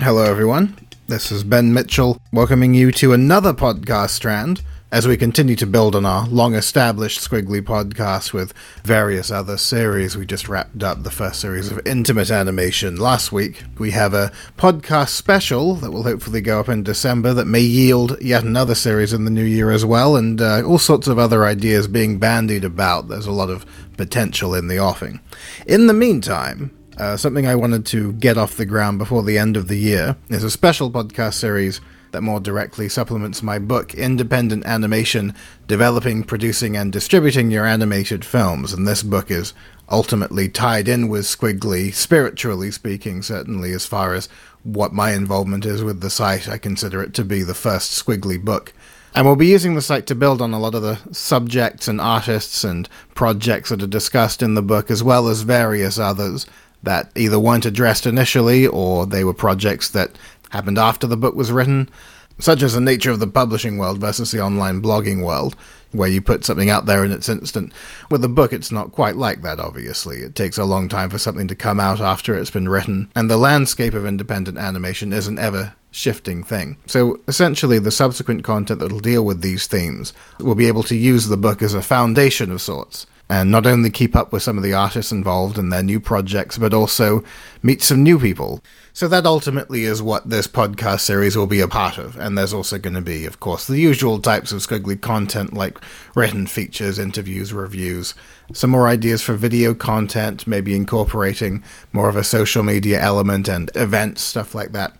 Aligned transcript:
Hello, 0.00 0.24
everyone. 0.24 0.76
This 1.06 1.32
is 1.32 1.42
Ben 1.42 1.72
Mitchell 1.72 2.20
welcoming 2.30 2.74
you 2.74 2.92
to 2.92 3.14
another 3.14 3.54
podcast 3.54 4.10
strand 4.10 4.60
as 4.92 5.08
we 5.08 5.16
continue 5.16 5.56
to 5.56 5.66
build 5.66 5.96
on 5.96 6.04
our 6.04 6.28
long 6.28 6.54
established 6.54 7.18
Skwigly 7.20 7.62
podcast 7.62 8.34
with 8.34 8.52
various 8.84 9.30
other 9.30 9.56
series. 9.56 10.14
We 10.14 10.26
just 10.26 10.50
wrapped 10.50 10.82
up 10.82 11.02
the 11.02 11.10
first 11.10 11.40
series 11.40 11.72
of 11.72 11.80
intimate 11.86 12.30
animation 12.30 12.96
last 12.96 13.32
week. 13.32 13.64
We 13.78 13.92
have 13.92 14.12
a 14.12 14.32
podcast 14.58 15.08
special 15.08 15.76
that 15.76 15.90
will 15.90 16.02
hopefully 16.02 16.42
go 16.42 16.60
up 16.60 16.68
in 16.68 16.82
December 16.82 17.32
that 17.32 17.46
may 17.46 17.60
yield 17.60 18.20
yet 18.20 18.44
another 18.44 18.74
series 18.74 19.14
in 19.14 19.24
the 19.24 19.30
new 19.30 19.44
year 19.44 19.70
as 19.70 19.86
well, 19.86 20.14
and 20.14 20.42
uh, 20.42 20.62
all 20.62 20.78
sorts 20.78 21.08
of 21.08 21.18
other 21.18 21.46
ideas 21.46 21.88
being 21.88 22.18
bandied 22.18 22.64
about. 22.64 23.08
There's 23.08 23.26
a 23.26 23.32
lot 23.32 23.48
of 23.48 23.64
potential 23.96 24.54
in 24.54 24.68
the 24.68 24.78
offing. 24.78 25.20
In 25.66 25.86
the 25.86 25.94
meantime, 25.94 26.70
uh, 26.96 27.16
something 27.16 27.46
I 27.46 27.54
wanted 27.54 27.84
to 27.86 28.12
get 28.14 28.38
off 28.38 28.56
the 28.56 28.66
ground 28.66 28.98
before 28.98 29.22
the 29.22 29.38
end 29.38 29.56
of 29.56 29.68
the 29.68 29.76
year 29.76 30.16
is 30.28 30.44
a 30.44 30.50
special 30.50 30.90
podcast 30.90 31.34
series 31.34 31.80
that 32.12 32.22
more 32.22 32.40
directly 32.40 32.88
supplements 32.88 33.42
my 33.42 33.58
book, 33.58 33.94
Independent 33.94 34.64
Animation 34.64 35.34
Developing, 35.66 36.22
Producing, 36.22 36.76
and 36.76 36.92
Distributing 36.92 37.50
Your 37.50 37.66
Animated 37.66 38.24
Films. 38.24 38.72
And 38.72 38.88
this 38.88 39.02
book 39.02 39.30
is 39.30 39.52
ultimately 39.90 40.48
tied 40.48 40.88
in 40.88 41.08
with 41.08 41.26
Skwigly, 41.26 41.92
spiritually 41.92 42.70
speaking, 42.70 43.22
certainly, 43.22 43.72
as 43.72 43.84
far 43.84 44.14
as 44.14 44.28
what 44.62 44.94
my 44.94 45.12
involvement 45.12 45.66
is 45.66 45.84
with 45.84 46.00
the 46.00 46.10
site. 46.10 46.48
I 46.48 46.56
consider 46.56 47.02
it 47.02 47.12
to 47.14 47.24
be 47.24 47.42
the 47.42 47.54
first 47.54 47.92
Skwigly 47.92 48.42
book. 48.42 48.72
And 49.14 49.26
we'll 49.26 49.36
be 49.36 49.46
using 49.46 49.74
the 49.74 49.82
site 49.82 50.06
to 50.08 50.14
build 50.14 50.42
on 50.42 50.52
a 50.52 50.58
lot 50.58 50.74
of 50.74 50.82
the 50.82 50.98
subjects 51.12 51.88
and 51.88 52.00
artists 52.00 52.64
and 52.64 52.88
projects 53.14 53.70
that 53.70 53.82
are 53.82 53.86
discussed 53.86 54.42
in 54.42 54.54
the 54.54 54.62
book, 54.62 54.90
as 54.90 55.02
well 55.02 55.28
as 55.28 55.42
various 55.42 55.98
others 55.98 56.46
that 56.86 57.10
either 57.14 57.38
weren't 57.38 57.66
addressed 57.66 58.06
initially 58.06 58.66
or 58.66 59.06
they 59.06 59.24
were 59.24 59.34
projects 59.34 59.90
that 59.90 60.12
happened 60.50 60.78
after 60.78 61.06
the 61.06 61.16
book 61.16 61.34
was 61.34 61.52
written, 61.52 61.90
such 62.38 62.62
as 62.62 62.74
the 62.74 62.80
nature 62.80 63.10
of 63.10 63.20
the 63.20 63.26
publishing 63.26 63.76
world 63.76 63.98
versus 63.98 64.30
the 64.30 64.40
online 64.40 64.80
blogging 64.80 65.24
world, 65.24 65.56
where 65.92 66.08
you 66.08 66.20
put 66.20 66.44
something 66.44 66.70
out 66.70 66.86
there 66.86 67.02
and 67.02 67.12
it's 67.12 67.28
instant. 67.28 67.72
With 68.10 68.24
a 68.24 68.28
book, 68.28 68.52
it's 68.52 68.70
not 68.70 68.92
quite 68.92 69.16
like 69.16 69.42
that, 69.42 69.58
obviously. 69.58 70.18
It 70.18 70.34
takes 70.34 70.58
a 70.58 70.64
long 70.64 70.88
time 70.88 71.10
for 71.10 71.18
something 71.18 71.48
to 71.48 71.54
come 71.54 71.80
out 71.80 72.00
after 72.00 72.36
it's 72.36 72.50
been 72.50 72.68
written, 72.68 73.10
and 73.16 73.28
the 73.30 73.36
landscape 73.36 73.94
of 73.94 74.06
independent 74.06 74.56
animation 74.56 75.12
is 75.12 75.26
an 75.26 75.38
ever 75.38 75.74
shifting 75.90 76.44
thing. 76.44 76.76
So 76.86 77.18
essentially, 77.26 77.78
the 77.78 77.90
subsequent 77.90 78.44
content 78.44 78.80
that'll 78.80 79.00
deal 79.00 79.24
with 79.24 79.40
these 79.40 79.66
themes 79.66 80.12
will 80.38 80.54
be 80.54 80.68
able 80.68 80.82
to 80.84 80.96
use 80.96 81.26
the 81.26 81.36
book 81.36 81.62
as 81.62 81.74
a 81.74 81.82
foundation 81.82 82.52
of 82.52 82.62
sorts 82.62 83.06
and 83.28 83.50
not 83.50 83.66
only 83.66 83.90
keep 83.90 84.14
up 84.14 84.32
with 84.32 84.42
some 84.42 84.56
of 84.56 84.62
the 84.62 84.72
artists 84.72 85.10
involved 85.10 85.58
in 85.58 85.70
their 85.70 85.82
new 85.82 85.98
projects, 85.98 86.58
but 86.58 86.72
also 86.72 87.24
meet 87.62 87.82
some 87.82 88.02
new 88.02 88.18
people. 88.18 88.62
So 88.92 89.08
that 89.08 89.26
ultimately 89.26 89.84
is 89.84 90.00
what 90.00 90.30
this 90.30 90.46
podcast 90.46 91.00
series 91.00 91.36
will 91.36 91.48
be 91.48 91.60
a 91.60 91.68
part 91.68 91.98
of. 91.98 92.16
And 92.16 92.38
there's 92.38 92.54
also 92.54 92.78
going 92.78 92.94
to 92.94 93.02
be, 93.02 93.26
of 93.26 93.40
course, 93.40 93.66
the 93.66 93.80
usual 93.80 94.20
types 94.20 94.52
of 94.52 94.60
Skwigly 94.60 95.00
content 95.00 95.52
like 95.52 95.78
written 96.14 96.46
features, 96.46 96.98
interviews, 96.98 97.52
reviews, 97.52 98.14
some 98.52 98.70
more 98.70 98.86
ideas 98.86 99.22
for 99.22 99.34
video 99.34 99.74
content, 99.74 100.46
maybe 100.46 100.76
incorporating 100.76 101.64
more 101.92 102.08
of 102.08 102.16
a 102.16 102.24
social 102.24 102.62
media 102.62 103.00
element 103.00 103.48
and 103.48 103.70
events, 103.74 104.22
stuff 104.22 104.54
like 104.54 104.72
that. 104.72 104.96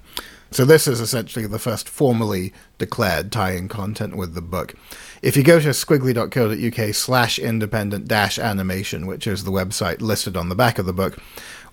So 0.50 0.64
this 0.64 0.86
is 0.86 1.00
essentially 1.00 1.46
the 1.46 1.58
first 1.58 1.88
formally 1.88 2.52
declared 2.78 3.32
tie-in 3.32 3.68
content 3.68 4.16
with 4.16 4.34
the 4.34 4.40
book. 4.40 4.74
If 5.22 5.36
you 5.36 5.42
go 5.42 5.58
to 5.58 5.70
skwigly.co.uk 5.70 6.94
slash 6.94 7.38
independent 7.38 8.06
dash 8.06 8.38
animation, 8.38 9.06
which 9.06 9.26
is 9.26 9.44
the 9.44 9.50
website 9.50 10.00
listed 10.00 10.36
on 10.36 10.48
the 10.48 10.54
back 10.54 10.78
of 10.78 10.86
the 10.86 10.92
book, 10.92 11.18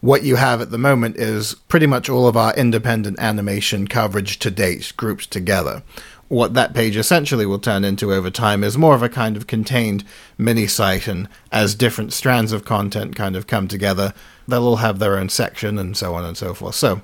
what 0.02 0.24
you 0.24 0.36
have 0.36 0.60
at 0.60 0.72
the 0.72 0.78
moment 0.78 1.16
is 1.16 1.54
pretty 1.70 1.86
much 1.86 2.10
all 2.10 2.28
of 2.28 2.36
our 2.36 2.54
independent 2.56 3.18
animation 3.20 3.88
coverage 3.88 4.40
to 4.40 4.52
date 4.52 4.92
grouped 4.98 5.32
together. 5.32 5.84
What 6.28 6.56
that 6.56 6.74
page 6.74 6.98
essentially 6.98 7.46
will 7.46 7.60
turn 7.60 7.86
into 7.86 8.12
over 8.12 8.30
time 8.30 8.64
is 8.64 8.78
more 8.78 8.96
of 8.96 9.04
a 9.04 9.08
kind 9.08 9.38
of 9.38 9.48
contained 9.48 10.04
mini 10.38 10.68
site, 10.68 11.08
and 11.08 11.30
as 11.52 11.76
different 11.76 12.12
strands 12.12 12.52
of 12.52 12.66
content 12.66 13.16
kind 13.16 13.36
of 13.36 13.47
come 13.47 13.68
together, 13.68 14.14
they'll 14.47 14.66
all 14.66 14.78
have 14.78 15.00
their 15.00 15.18
own 15.18 15.30
section 15.30 15.78
and 15.78 15.96
so 15.96 16.16
on 16.16 16.26
and 16.26 16.36
so 16.36 16.53
forth. 16.53 16.76
So, 16.76 17.02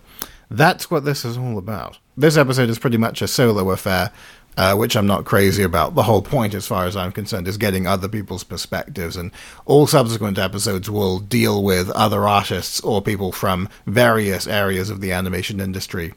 that's 0.50 0.90
what 0.90 1.06
this 1.06 1.24
is 1.24 1.38
all 1.38 1.58
about. 1.58 2.00
This 2.18 2.38
episode 2.38 2.70
is 2.70 2.80
pretty 2.80 2.98
much 2.98 3.22
a 3.22 3.28
solo 3.28 3.72
affair, 3.72 4.12
uh, 4.58 4.76
which 4.76 4.96
I'm 4.96 5.08
not 5.08 5.26
crazy 5.26 5.64
about. 5.64 5.96
The 5.96 6.04
whole 6.04 6.22
point, 6.22 6.54
as 6.54 6.68
far 6.68 6.86
as 6.86 6.96
I'm 6.96 7.12
concerned, 7.12 7.48
is 7.48 7.58
getting 7.58 7.88
other 7.88 8.08
people's 8.08 8.44
perspectives, 8.44 9.16
and 9.16 9.32
all 9.66 9.88
subsequent 9.88 10.38
episodes 10.38 10.90
will 10.90 11.20
deal 11.20 11.64
with 11.64 11.90
other 11.92 12.28
artists 12.28 12.80
or 12.82 13.02
people 13.02 13.32
from 13.32 13.70
various 13.86 14.48
areas 14.48 14.90
of 14.90 15.02
the 15.02 15.12
animation 15.12 15.60
industry, 15.62 16.14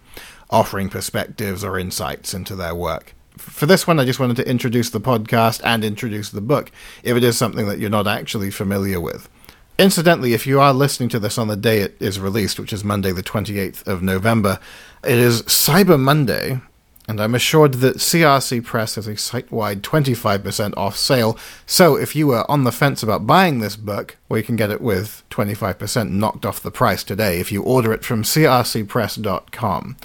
offering 0.50 0.88
perspectives 0.88 1.62
or 1.62 1.78
insights 1.78 2.34
into 2.34 2.56
their 2.56 2.74
work. 2.74 3.14
For 3.36 3.66
this 3.66 3.86
one, 3.86 3.98
I 3.98 4.04
just 4.04 4.20
wanted 4.20 4.36
to 4.36 4.48
introduce 4.48 4.90
the 4.90 5.00
podcast 5.00 5.60
and 5.64 5.84
introduce 5.84 6.30
the 6.30 6.40
book, 6.40 6.70
if 7.02 7.16
it 7.16 7.24
is 7.24 7.36
something 7.36 7.66
that 7.66 7.78
you're 7.78 7.90
not 7.90 8.06
actually 8.06 8.50
familiar 8.50 9.00
with. 9.00 9.28
Incidentally, 9.78 10.34
if 10.34 10.46
you 10.46 10.60
are 10.60 10.74
listening 10.74 11.08
to 11.08 11.18
this 11.18 11.38
on 11.38 11.48
the 11.48 11.56
day 11.56 11.80
it 11.80 11.96
is 11.98 12.20
released, 12.20 12.60
which 12.60 12.72
is 12.72 12.84
Monday, 12.84 13.10
the 13.10 13.22
28th 13.22 13.86
of 13.86 14.02
November, 14.02 14.58
it 15.02 15.18
is 15.18 15.42
Cyber 15.42 15.98
Monday, 15.98 16.60
and 17.08 17.20
I'm 17.20 17.34
assured 17.34 17.74
that 17.74 17.96
CRC 17.96 18.64
Press 18.64 18.94
has 18.94 19.08
a 19.08 19.16
site 19.16 19.50
wide 19.50 19.82
25% 19.82 20.74
off 20.76 20.96
sale. 20.96 21.36
So 21.66 21.96
if 21.96 22.14
you 22.14 22.28
were 22.28 22.48
on 22.50 22.64
the 22.64 22.70
fence 22.70 23.02
about 23.02 23.26
buying 23.26 23.58
this 23.58 23.76
book, 23.76 24.18
well, 24.28 24.38
you 24.38 24.44
can 24.44 24.56
get 24.56 24.70
it 24.70 24.80
with 24.80 25.24
25% 25.30 26.10
knocked 26.10 26.46
off 26.46 26.62
the 26.62 26.70
price 26.70 27.02
today 27.02 27.40
if 27.40 27.50
you 27.50 27.62
order 27.62 27.92
it 27.92 28.04
from 28.04 28.22
crcpress.com. 28.22 29.96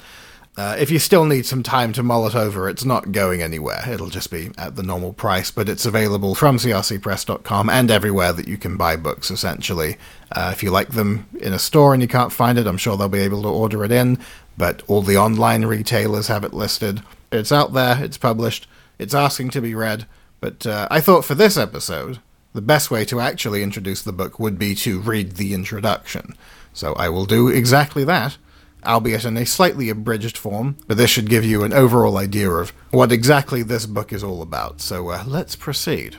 Uh, 0.58 0.74
if 0.76 0.90
you 0.90 0.98
still 0.98 1.24
need 1.24 1.46
some 1.46 1.62
time 1.62 1.92
to 1.92 2.02
mull 2.02 2.26
it 2.26 2.34
over, 2.34 2.68
it's 2.68 2.84
not 2.84 3.12
going 3.12 3.40
anywhere. 3.40 3.80
It'll 3.88 4.08
just 4.08 4.28
be 4.28 4.50
at 4.58 4.74
the 4.74 4.82
normal 4.82 5.12
price, 5.12 5.52
but 5.52 5.68
it's 5.68 5.86
available 5.86 6.34
from 6.34 6.56
crcpress.com 6.56 7.70
and 7.70 7.92
everywhere 7.92 8.32
that 8.32 8.48
you 8.48 8.58
can 8.58 8.76
buy 8.76 8.96
books, 8.96 9.30
essentially. 9.30 9.98
Uh, 10.32 10.50
if 10.52 10.64
you 10.64 10.72
like 10.72 10.88
them 10.88 11.28
in 11.40 11.52
a 11.52 11.60
store 11.60 11.92
and 11.94 12.02
you 12.02 12.08
can't 12.08 12.32
find 12.32 12.58
it, 12.58 12.66
I'm 12.66 12.76
sure 12.76 12.96
they'll 12.96 13.08
be 13.08 13.20
able 13.20 13.42
to 13.42 13.48
order 13.48 13.84
it 13.84 13.92
in, 13.92 14.18
but 14.56 14.82
all 14.88 15.00
the 15.00 15.16
online 15.16 15.64
retailers 15.64 16.26
have 16.26 16.42
it 16.42 16.52
listed. 16.52 17.04
It's 17.30 17.52
out 17.52 17.72
there, 17.72 18.02
it's 18.02 18.18
published, 18.18 18.66
it's 18.98 19.14
asking 19.14 19.50
to 19.50 19.60
be 19.60 19.76
read, 19.76 20.06
but 20.40 20.66
uh, 20.66 20.88
I 20.90 21.00
thought 21.00 21.24
for 21.24 21.36
this 21.36 21.56
episode, 21.56 22.18
the 22.52 22.60
best 22.60 22.90
way 22.90 23.04
to 23.04 23.20
actually 23.20 23.62
introduce 23.62 24.02
the 24.02 24.10
book 24.10 24.40
would 24.40 24.58
be 24.58 24.74
to 24.74 24.98
read 24.98 25.36
the 25.36 25.54
introduction. 25.54 26.34
So 26.72 26.94
I 26.94 27.10
will 27.10 27.26
do 27.26 27.46
exactly 27.46 28.02
that 28.02 28.38
albeit 28.84 29.24
in 29.24 29.36
a 29.36 29.46
slightly 29.46 29.90
abridged 29.90 30.36
form, 30.36 30.76
but 30.86 30.96
this 30.96 31.10
should 31.10 31.28
give 31.28 31.44
you 31.44 31.64
an 31.64 31.72
overall 31.72 32.16
idea 32.18 32.50
of 32.50 32.70
what 32.90 33.12
exactly 33.12 33.62
this 33.62 33.86
book 33.86 34.12
is 34.12 34.24
all 34.24 34.42
about. 34.42 34.80
So 34.80 35.08
uh, 35.08 35.24
let's 35.26 35.56
proceed. 35.56 36.16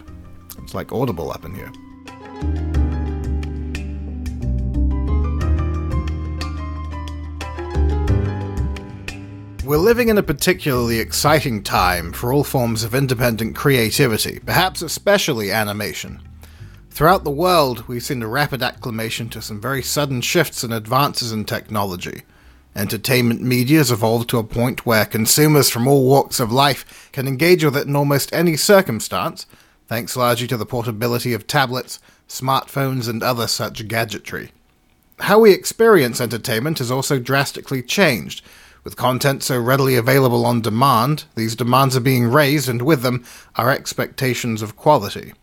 It's 0.61 0.73
like 0.73 0.91
Audible 0.91 1.31
up 1.31 1.45
in 1.45 1.55
here. 1.55 1.71
We're 9.69 9.77
living 9.77 10.09
in 10.09 10.17
a 10.17 10.23
particularly 10.23 10.97
exciting 10.97 11.61
time 11.61 12.11
for 12.11 12.33
all 12.33 12.43
forms 12.43 12.83
of 12.83 12.95
independent 12.95 13.55
creativity, 13.55 14.39
perhaps 14.39 14.81
especially 14.81 15.51
animation. 15.51 16.21
Throughout 16.89 17.23
the 17.23 17.29
world, 17.29 17.87
we've 17.87 18.01
seen 18.01 18.23
a 18.23 18.27
rapid 18.27 18.63
acclamation 18.63 19.29
to 19.29 19.43
some 19.43 19.61
very 19.61 19.83
sudden 19.83 20.21
shifts 20.21 20.63
and 20.63 20.73
advances 20.73 21.31
in 21.31 21.45
technology. 21.45 22.23
Entertainment 22.79 23.41
media 23.41 23.79
has 23.79 23.91
evolved 23.91 24.29
to 24.29 24.37
a 24.37 24.43
point 24.43 24.85
where 24.85 25.03
consumers 25.05 25.69
from 25.69 25.85
all 25.85 26.07
walks 26.07 26.39
of 26.39 26.49
life 26.49 27.09
can 27.11 27.27
engage 27.27 27.61
with 27.61 27.75
it 27.75 27.87
in 27.87 27.93
almost 27.93 28.33
any 28.33 28.55
circumstance, 28.55 29.45
thanks 29.87 30.15
largely 30.15 30.47
to 30.47 30.55
the 30.55 30.65
portability 30.65 31.33
of 31.33 31.45
tablets, 31.45 31.99
smartphones, 32.29 33.09
and 33.09 33.21
other 33.21 33.47
such 33.47 33.85
gadgetry. 33.89 34.53
How 35.19 35.39
we 35.39 35.51
experience 35.51 36.21
entertainment 36.21 36.77
has 36.77 36.89
also 36.89 37.19
drastically 37.19 37.83
changed. 37.83 38.45
With 38.85 38.95
content 38.95 39.43
so 39.43 39.59
readily 39.59 39.97
available 39.97 40.45
on 40.45 40.61
demand, 40.61 41.25
these 41.35 41.57
demands 41.57 41.97
are 41.97 41.99
being 41.99 42.31
raised, 42.31 42.69
and 42.69 42.81
with 42.83 43.01
them, 43.01 43.25
our 43.57 43.69
expectations 43.71 44.61
of 44.61 44.77
quality. 44.77 45.33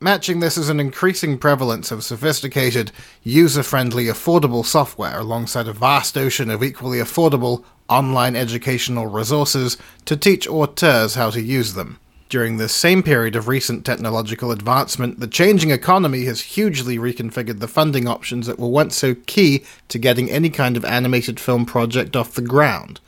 Matching 0.00 0.38
this 0.38 0.56
is 0.56 0.68
an 0.68 0.78
increasing 0.78 1.38
prevalence 1.38 1.90
of 1.90 2.04
sophisticated, 2.04 2.92
user 3.24 3.64
friendly, 3.64 4.04
affordable 4.04 4.64
software 4.64 5.18
alongside 5.18 5.66
a 5.66 5.72
vast 5.72 6.16
ocean 6.16 6.50
of 6.50 6.62
equally 6.62 6.98
affordable 6.98 7.64
online 7.88 8.36
educational 8.36 9.08
resources 9.08 9.76
to 10.04 10.16
teach 10.16 10.46
auteurs 10.46 11.16
how 11.16 11.30
to 11.30 11.42
use 11.42 11.74
them. 11.74 11.98
During 12.28 12.58
this 12.58 12.72
same 12.72 13.02
period 13.02 13.34
of 13.34 13.48
recent 13.48 13.84
technological 13.84 14.52
advancement, 14.52 15.18
the 15.18 15.26
changing 15.26 15.72
economy 15.72 16.26
has 16.26 16.42
hugely 16.42 16.96
reconfigured 16.96 17.58
the 17.58 17.66
funding 17.66 18.06
options 18.06 18.46
that 18.46 18.60
were 18.60 18.68
once 18.68 18.94
so 18.94 19.16
key 19.26 19.64
to 19.88 19.98
getting 19.98 20.30
any 20.30 20.48
kind 20.48 20.76
of 20.76 20.84
animated 20.84 21.40
film 21.40 21.66
project 21.66 22.14
off 22.14 22.34
the 22.34 22.42
ground. 22.42 23.00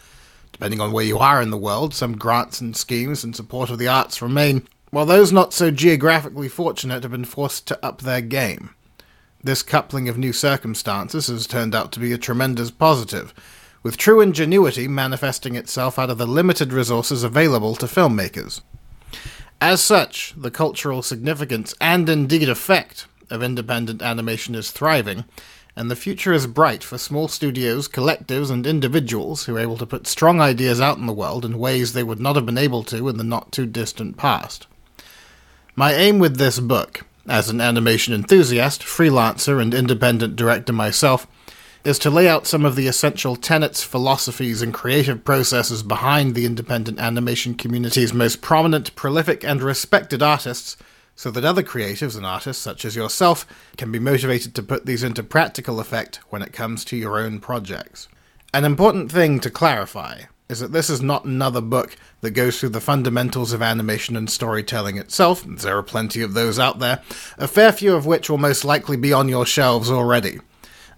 Depending 0.51 0.81
on 0.81 0.91
where 0.91 1.05
you 1.05 1.19
are 1.19 1.41
in 1.41 1.51
the 1.51 1.57
world, 1.57 1.95
some 1.95 2.19
grants 2.19 2.61
and 2.61 2.77
schemes 2.77 3.23
in 3.23 3.33
support 3.33 3.71
of 3.71 3.79
the 3.79 3.87
arts 3.87 4.21
remain 4.21 4.67
while 4.91 5.07
those 5.07 5.33
not 5.33 5.53
so 5.53 5.71
geographically 5.71 6.49
fortunate 6.49 7.03
have 7.03 7.13
been 7.13 7.25
forced 7.25 7.67
to 7.67 7.85
up 7.85 8.03
their 8.03 8.21
game. 8.21 8.75
This 9.43 9.63
coupling 9.63 10.09
of 10.09 10.19
new 10.19 10.33
circumstances 10.33 11.29
has 11.29 11.47
turned 11.47 11.75
out 11.75 11.93
to 11.93 12.01
be 12.01 12.13
a 12.13 12.19
tremendous 12.19 12.71
positive, 12.71 13.33
with 13.83 13.97
true 13.97 14.21
ingenuity 14.21 14.87
manifesting 14.89 15.55
itself 15.55 15.99
out 15.99 16.11
of 16.11 16.19
the 16.19 16.27
limited 16.27 16.73
resources 16.73 17.23
available 17.23 17.75
to 17.77 17.87
filmmakers. 17.87 18.61
As 19.61 19.81
such, 19.81 20.35
the 20.37 20.51
cultural 20.51 21.03
significance 21.03 21.75
and 21.81 22.09
indeed 22.09 22.49
effect 22.49 23.07
of 23.31 23.43
independent 23.43 24.03
animation 24.03 24.55
is 24.55 24.71
thriving, 24.71 25.25
and 25.77 25.91
the 25.91 25.97
future 25.97 26.33
is 26.33 26.47
bright 26.47 26.83
for 26.83 26.99
small 26.99 27.29
studios, 27.29 27.89
collectives, 27.89 28.51
and 28.51 28.67
individuals 28.67 29.45
who 29.45 29.57
are 29.57 29.61
able 29.61 29.77
to 29.77 29.87
put 29.87 30.07
strong 30.07 30.41
ideas 30.41 30.81
out 30.81 30.99
in 30.99 31.07
the 31.07 31.13
world 31.13 31.45
in 31.45 31.59
ways 31.59 31.93
they 31.93 32.03
would 32.03 32.21
not 32.21 32.37
have 32.37 32.45
been 32.45 32.59
able 32.59 32.83
to 32.85 33.09
in 33.09 33.17
the 33.17 33.25
not 33.25 33.53
too 33.53 33.67
distant 33.67 34.17
past. 34.17 34.67
My 35.81 35.95
aim 35.95 36.19
with 36.19 36.37
this 36.37 36.61
book, 36.61 37.07
as 37.27 37.49
an 37.49 37.63
animation 37.63 38.13
enthusiast, 38.13 38.83
freelancer, 38.83 39.63
and 39.63 39.73
independent 39.73 40.37
director 40.37 40.75
myself, 40.75 41.27
is 41.85 41.99
to 42.01 42.11
lay 42.11 42.29
out 42.29 42.47
some 42.47 42.67
of 42.67 42.77
the 42.77 42.87
essential 42.87 43.35
tenets, 43.35 43.83
philosophies, 43.83 44.61
and 44.61 44.75
creative 44.75 45.25
processes 45.25 45.83
behind 45.83 46.35
the 46.35 46.45
independent 46.45 47.01
animation 47.01 47.55
community's 47.55 48.13
most 48.13 48.43
prominent, 48.43 48.95
prolific, 48.95 49.43
and 49.43 49.63
respected 49.63 50.23
artists 50.23 50.77
so 51.17 51.31
that 51.31 51.47
other 51.47 51.63
creatives 51.63 52.15
and 52.15 52.27
artists, 52.27 52.63
such 52.63 52.85
as 52.85 52.95
yourself, 52.95 53.47
can 53.79 53.91
be 53.91 53.99
motivated 53.99 54.55
to 54.55 54.63
put 54.63 54.85
these 54.85 55.03
into 55.03 55.23
practical 55.23 55.81
effect 55.81 56.17
when 56.29 56.43
it 56.43 56.53
comes 56.53 56.85
to 56.85 56.95
your 56.95 57.19
own 57.19 57.41
projects. 57.41 58.07
An 58.53 58.67
important 58.67 59.11
thing 59.11 59.41
to 59.41 59.51
clarify 59.51 60.25
is 60.51 60.59
that 60.59 60.73
this 60.73 60.91
is 60.91 61.01
not 61.01 61.25
another 61.25 61.61
book 61.61 61.97
that 62.23 62.33
goes 62.33 62.59
through 62.59 62.71
the 62.71 62.81
fundamentals 62.81 63.53
of 63.53 63.63
animation 63.63 64.17
and 64.17 64.29
storytelling 64.29 64.99
itself, 64.99 65.45
there 65.47 65.79
are 65.79 65.83
plenty 65.83 66.23
of 66.23 66.35
those 66.35 66.59
out 66.59 66.81
there, 66.81 67.01
a 67.39 67.47
fair 67.47 67.71
few 67.71 67.95
of 67.95 68.05
which 68.05 68.29
will 68.29 68.37
most 68.37 68.65
likely 68.65 68.97
be 68.97 69.13
on 69.13 69.29
your 69.29 69.47
shelves 69.47 69.91
already. 69.91 70.41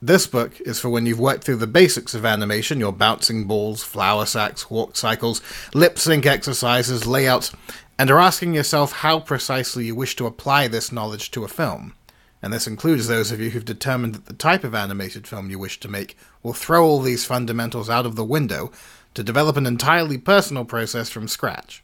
This 0.00 0.26
book 0.26 0.58
is 0.62 0.80
for 0.80 0.88
when 0.88 1.04
you've 1.04 1.20
worked 1.20 1.44
through 1.44 1.56
the 1.56 1.66
basics 1.66 2.14
of 2.14 2.24
animation, 2.24 2.80
your 2.80 2.92
bouncing 2.92 3.44
balls, 3.44 3.84
flour 3.84 4.24
sacks, 4.24 4.70
walk 4.70 4.96
cycles, 4.96 5.42
lip 5.74 5.98
sync 5.98 6.24
exercises, 6.24 7.06
layouts, 7.06 7.52
and 7.98 8.10
are 8.10 8.18
asking 8.18 8.54
yourself 8.54 8.92
how 8.92 9.20
precisely 9.20 9.84
you 9.84 9.94
wish 9.94 10.16
to 10.16 10.26
apply 10.26 10.66
this 10.66 10.90
knowledge 10.90 11.30
to 11.30 11.44
a 11.44 11.48
film. 11.48 11.94
And 12.42 12.52
this 12.52 12.66
includes 12.66 13.06
those 13.06 13.30
of 13.30 13.38
you 13.38 13.50
who've 13.50 13.64
determined 13.64 14.16
that 14.16 14.26
the 14.26 14.32
type 14.32 14.64
of 14.64 14.74
animated 14.74 15.28
film 15.28 15.50
you 15.50 15.58
wish 15.60 15.78
to 15.78 15.88
make 15.88 16.16
will 16.42 16.52
throw 16.52 16.84
all 16.84 17.00
these 17.00 17.24
fundamentals 17.24 17.88
out 17.88 18.04
of 18.04 18.16
the 18.16 18.24
window 18.24 18.72
to 19.14 19.22
develop 19.22 19.56
an 19.56 19.66
entirely 19.66 20.18
personal 20.18 20.64
process 20.64 21.10
from 21.10 21.28
scratch. 21.28 21.82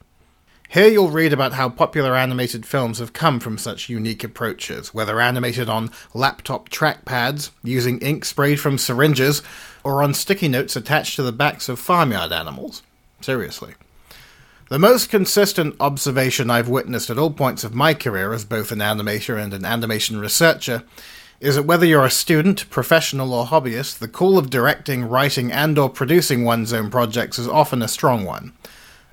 Here 0.71 0.89
you'll 0.89 1.11
read 1.11 1.33
about 1.33 1.55
how 1.55 1.71
popular 1.71 2.15
animated 2.15 2.67
films 2.67 2.99
have 2.99 3.15
come 3.15 3.41
from 3.41 3.57
such 3.57 3.89
unique 3.89 4.23
approaches, 4.23 4.93
whether 4.93 5.19
animated 5.19 5.67
on 5.67 5.91
laptop 6.13 6.69
trackpads, 6.69 7.51
using 7.65 7.99
ink 8.01 8.27
sprayed 8.27 8.61
from 8.61 8.77
syringes, 8.77 9.43
or 9.83 10.03
on 10.03 10.13
sticky 10.13 10.49
notes 10.49 10.77
attached 10.77 11.17
to 11.17 11.23
the 11.23 11.33
backs 11.33 11.71
of 11.71 11.79
farmyard 11.79 12.33
animals. 12.33 12.83
Seriously. 13.23 13.75
The 14.69 14.79
most 14.79 15.09
consistent 15.09 15.75
observation 15.81 16.51
I've 16.51 16.69
witnessed 16.69 17.09
at 17.09 17.17
all 17.17 17.31
points 17.31 17.65
of 17.65 17.75
my 17.75 17.95
career 17.95 18.35
as 18.35 18.45
both 18.45 18.71
an 18.71 18.81
animator 18.81 19.43
and 19.43 19.55
an 19.55 19.65
animation 19.65 20.21
researcher 20.21 20.85
is 21.41 21.55
that 21.55 21.63
whether 21.63 21.87
you're 21.87 22.05
a 22.05 22.11
student, 22.11 22.69
professional, 22.69 23.33
or 23.33 23.47
hobbyist, 23.47 23.99
the 23.99 24.09
call 24.09 24.39
of 24.39 24.51
directing, 24.51 25.05
writing, 25.05 25.53
and 25.53 25.79
or 25.79 25.89
producing 25.89 26.45
one's 26.45 26.73
own 26.73 26.91
projects 26.91 27.39
is 27.39 27.47
often 27.47 27.81
a 27.81 27.89
strong 27.89 28.25
one. 28.25 28.53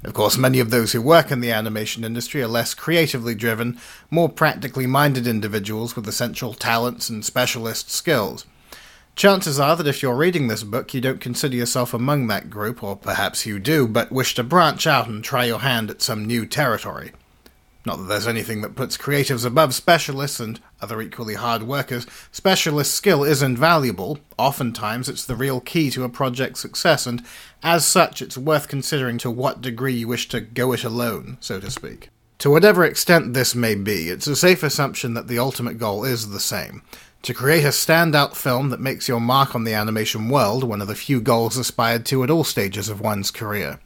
Of 0.03 0.13
course, 0.13 0.37
many 0.37 0.59
of 0.59 0.69
those 0.69 0.91
who 0.91 1.01
work 1.01 1.31
in 1.31 1.41
the 1.41 1.51
animation 1.51 2.03
industry 2.03 2.41
are 2.41 2.47
less 2.47 2.73
creatively 2.73 3.35
driven, 3.35 3.79
more 4.09 4.29
practically 4.29 4.87
minded 4.87 5.27
individuals 5.27 5.95
with 5.95 6.07
essential 6.07 6.53
talents 6.53 7.09
and 7.09 7.23
specialist 7.23 7.91
skills. 7.91 8.45
Chances 9.15 9.59
are 9.59 9.75
that 9.75 9.87
if 9.87 10.01
you're 10.01 10.15
reading 10.15 10.47
this 10.47 10.63
book, 10.63 10.93
you 10.93 11.01
don't 11.01 11.21
consider 11.21 11.55
yourself 11.55 11.93
among 11.93 12.27
that 12.27 12.49
group, 12.49 12.83
or 12.83 12.95
perhaps 12.95 13.45
you 13.45 13.59
do, 13.59 13.87
but 13.87 14.11
wish 14.11 14.35
to 14.35 14.43
branch 14.43 14.85
out 14.85 15.07
and 15.07 15.23
try 15.23 15.45
your 15.45 15.59
hand 15.59 15.89
at 15.89 16.01
some 16.01 16.25
new 16.25 16.45
territory. 16.45 17.11
Not 17.85 17.97
that 17.97 18.05
there's 18.05 18.27
anything 18.27 18.61
that 18.61 18.75
puts 18.75 18.97
creatives 18.97 19.45
above 19.45 19.75
specialists 19.75 20.39
and 20.39 20.59
other 20.81 20.99
equally 21.01 21.35
hard 21.35 21.63
workers. 21.63 22.07
Specialist 22.31 22.95
skill 22.95 23.23
is 23.23 23.43
invaluable. 23.43 24.19
Oftentimes, 24.37 25.07
it's 25.07 25.25
the 25.25 25.35
real 25.35 25.59
key 25.59 25.91
to 25.91 26.03
a 26.03 26.09
project's 26.09 26.59
success, 26.59 27.05
and 27.05 27.23
as 27.61 27.85
such, 27.85 28.21
it's 28.21 28.37
worth 28.37 28.67
considering 28.67 29.19
to 29.19 29.29
what 29.29 29.61
degree 29.61 29.93
you 29.93 30.07
wish 30.07 30.27
to 30.29 30.41
go 30.41 30.73
it 30.73 30.83
alone, 30.83 31.37
so 31.39 31.59
to 31.59 31.69
speak. 31.69 32.09
To 32.39 32.49
whatever 32.49 32.83
extent 32.83 33.33
this 33.33 33.55
may 33.55 33.75
be, 33.75 34.09
it's 34.09 34.27
a 34.27 34.35
safe 34.35 34.63
assumption 34.63 35.13
that 35.13 35.27
the 35.27 35.39
ultimate 35.39 35.77
goal 35.77 36.03
is 36.03 36.31
the 36.31 36.39
same 36.39 36.81
to 37.25 37.33
create 37.33 37.63
a 37.63 37.69
standout 37.69 38.35
film 38.35 38.69
that 38.69 38.79
makes 38.79 39.07
your 39.07 39.19
mark 39.19 39.55
on 39.55 39.63
the 39.63 39.73
animation 39.73 40.29
world, 40.29 40.63
one 40.63 40.79
of 40.79 40.87
the 40.87 40.93
few 40.93 41.19
goals 41.19 41.57
aspired 41.57 42.05
to 42.05 42.23
at 42.23 42.29
all 42.29 42.43
stages 42.43 42.87
of 42.87 43.01
one's 43.01 43.31
career. 43.31 43.79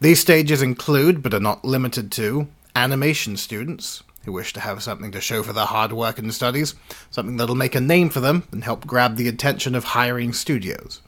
These 0.00 0.18
stages 0.18 0.62
include, 0.62 1.22
but 1.22 1.32
are 1.32 1.38
not 1.38 1.64
limited 1.64 2.10
to, 2.12 2.48
animation 2.74 3.36
students, 3.36 4.02
who 4.24 4.32
wish 4.32 4.52
to 4.52 4.60
have 4.60 4.82
something 4.82 5.10
to 5.12 5.20
show 5.20 5.42
for 5.42 5.52
their 5.52 5.66
hard 5.66 5.92
work 5.92 6.18
and 6.18 6.32
studies, 6.32 6.74
something 7.10 7.36
that'll 7.36 7.54
make 7.54 7.74
a 7.74 7.80
name 7.80 8.08
for 8.08 8.20
them 8.20 8.44
and 8.52 8.64
help 8.64 8.86
grab 8.86 9.16
the 9.16 9.28
attention 9.28 9.74
of 9.74 9.84
hiring 9.84 10.32
studios. 10.32 11.00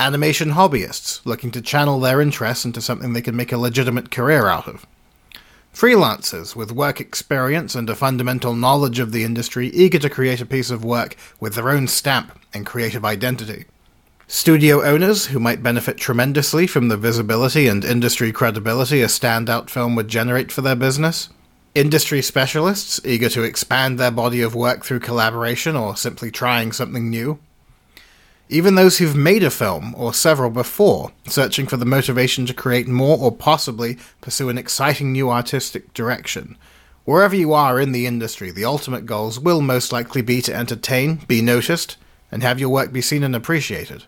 Animation 0.00 0.50
hobbyists, 0.52 1.24
looking 1.24 1.50
to 1.50 1.60
channel 1.60 1.98
their 1.98 2.20
interests 2.20 2.64
into 2.64 2.80
something 2.80 3.12
they 3.12 3.22
can 3.22 3.34
make 3.34 3.52
a 3.52 3.58
legitimate 3.58 4.10
career 4.10 4.46
out 4.46 4.68
of. 4.68 4.86
Freelancers 5.74 6.54
with 6.54 6.72
work 6.72 7.00
experience 7.00 7.74
and 7.74 7.88
a 7.88 7.94
fundamental 7.94 8.54
knowledge 8.54 8.98
of 8.98 9.12
the 9.12 9.24
industry 9.24 9.68
eager 9.68 9.98
to 9.98 10.10
create 10.10 10.40
a 10.40 10.46
piece 10.46 10.70
of 10.70 10.84
work 10.84 11.16
with 11.40 11.54
their 11.54 11.70
own 11.70 11.86
stamp 11.86 12.38
and 12.52 12.66
creative 12.66 13.04
identity. 13.04 13.64
Studio 14.30 14.84
owners 14.84 15.28
who 15.28 15.40
might 15.40 15.62
benefit 15.62 15.96
tremendously 15.96 16.66
from 16.66 16.88
the 16.88 16.98
visibility 16.98 17.66
and 17.66 17.82
industry 17.82 18.30
credibility 18.30 19.00
a 19.00 19.06
standout 19.06 19.70
film 19.70 19.96
would 19.96 20.06
generate 20.06 20.52
for 20.52 20.60
their 20.60 20.76
business. 20.76 21.30
Industry 21.74 22.20
specialists 22.20 23.00
eager 23.06 23.30
to 23.30 23.42
expand 23.42 23.98
their 23.98 24.10
body 24.10 24.42
of 24.42 24.54
work 24.54 24.84
through 24.84 25.00
collaboration 25.00 25.76
or 25.76 25.96
simply 25.96 26.30
trying 26.30 26.72
something 26.72 27.08
new. 27.08 27.38
Even 28.50 28.74
those 28.74 28.98
who've 28.98 29.16
made 29.16 29.42
a 29.42 29.50
film, 29.50 29.94
or 29.96 30.12
several 30.12 30.50
before, 30.50 31.12
searching 31.26 31.66
for 31.66 31.78
the 31.78 31.86
motivation 31.86 32.44
to 32.44 32.52
create 32.52 32.86
more 32.86 33.16
or 33.16 33.32
possibly 33.32 33.96
pursue 34.20 34.50
an 34.50 34.58
exciting 34.58 35.10
new 35.10 35.30
artistic 35.30 35.94
direction. 35.94 36.58
Wherever 37.06 37.34
you 37.34 37.54
are 37.54 37.80
in 37.80 37.92
the 37.92 38.04
industry, 38.04 38.50
the 38.50 38.66
ultimate 38.66 39.06
goals 39.06 39.40
will 39.40 39.62
most 39.62 39.90
likely 39.90 40.20
be 40.20 40.42
to 40.42 40.54
entertain, 40.54 41.16
be 41.26 41.40
noticed, 41.40 41.96
and 42.30 42.42
have 42.42 42.60
your 42.60 42.68
work 42.68 42.92
be 42.92 43.00
seen 43.00 43.22
and 43.22 43.34
appreciated. 43.34 44.04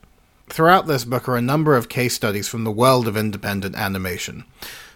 Throughout 0.51 0.89
this 0.89 1.05
book 1.05 1.29
are 1.29 1.37
a 1.37 1.41
number 1.41 1.77
of 1.77 1.89
case 1.89 2.13
studies 2.13 2.49
from 2.49 2.65
the 2.65 2.73
world 2.73 3.07
of 3.07 3.17
independent 3.17 3.77
animation. 3.77 4.43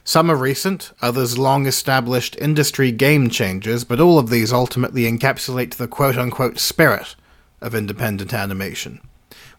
Some 0.02 0.28
are 0.28 0.36
recent, 0.36 0.90
others 1.00 1.38
long 1.38 1.66
established 1.66 2.36
industry 2.40 2.90
game 2.90 3.30
changers, 3.30 3.84
but 3.84 4.00
all 4.00 4.18
of 4.18 4.30
these 4.30 4.52
ultimately 4.52 5.04
encapsulate 5.04 5.76
the 5.76 5.86
quote 5.86 6.16
unquote 6.16 6.58
spirit 6.58 7.14
of 7.60 7.72
independent 7.72 8.34
animation. 8.34 9.00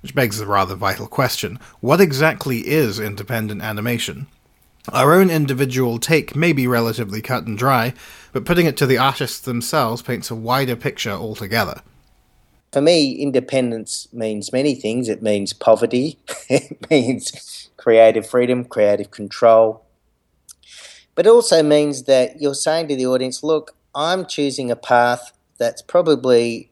Which 0.02 0.14
begs 0.14 0.38
the 0.38 0.46
rather 0.46 0.76
vital 0.76 1.08
question 1.08 1.60
what 1.80 2.02
exactly 2.02 2.68
is 2.68 3.00
independent 3.00 3.62
animation? 3.62 4.28
Our 4.92 5.14
own 5.14 5.30
individual 5.30 5.98
take 5.98 6.36
may 6.36 6.52
be 6.52 6.68
relatively 6.68 7.22
cut 7.22 7.48
and 7.48 7.58
dry, 7.58 7.94
but 8.34 8.44
putting 8.44 8.66
it 8.66 8.76
to 8.78 8.86
the 8.86 8.98
artists 8.98 9.40
themselves 9.40 10.02
paints 10.02 10.30
a 10.30 10.36
wider 10.36 10.76
picture 10.76 11.12
altogether. 11.12 11.82
For 12.76 12.82
me, 12.82 13.14
independence 13.14 14.10
means 14.12 14.52
many 14.52 14.76
things. 14.76 15.08
It 15.08 15.24
means 15.24 15.54
poverty, 15.54 16.20
it 16.50 16.90
means 16.90 17.70
creative 17.78 18.28
freedom, 18.28 18.66
creative 18.66 19.12
control, 19.12 19.86
but 21.16 21.26
it 21.26 21.30
also 21.30 21.64
means 21.64 22.04
that 22.04 22.42
you're 22.42 22.54
saying 22.54 22.90
to 22.90 22.98
the 22.98 23.06
audience, 23.06 23.44
look, 23.44 23.78
I'm 23.96 24.26
choosing 24.26 24.72
a 24.72 24.76
path 24.76 25.32
that's 25.58 25.82
probably 25.82 26.70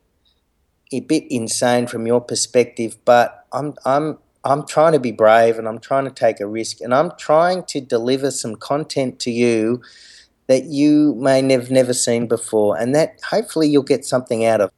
a 0.92 1.00
bit 1.00 1.24
insane 1.30 1.88
from 1.88 2.06
your 2.06 2.20
perspective, 2.20 2.98
but 3.06 3.46
I'm 3.54 3.74
I'm 3.86 4.18
I'm 4.44 4.68
trying 4.68 4.92
to 4.92 5.00
be 5.00 5.14
brave 5.14 5.58
and 5.58 5.70
I'm 5.70 5.80
trying 5.80 6.04
to 6.04 6.12
take 6.12 6.42
a 6.42 6.46
risk 6.46 6.82
and 6.82 6.94
I'm 6.94 7.14
trying 7.18 7.64
to 7.68 7.80
deliver 7.80 8.30
some 8.30 8.58
content 8.58 9.20
to 9.20 9.32
you 9.32 9.82
that 10.48 10.66
you 10.66 11.16
may 11.16 11.50
have 11.54 11.72
never 11.72 11.94
seen 11.94 12.28
before 12.28 12.78
and 12.78 12.94
that 12.94 13.22
hopefully 13.30 13.70
you'll 13.70 13.84
get 13.84 14.04
something 14.04 14.44
out 14.44 14.60
of. 14.60 14.70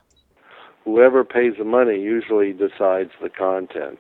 Whoever 0.85 1.23
pays 1.23 1.53
the 1.57 1.65
money 1.65 1.99
usually 1.99 2.53
decides 2.53 3.11
the 3.21 3.29
content. 3.29 3.99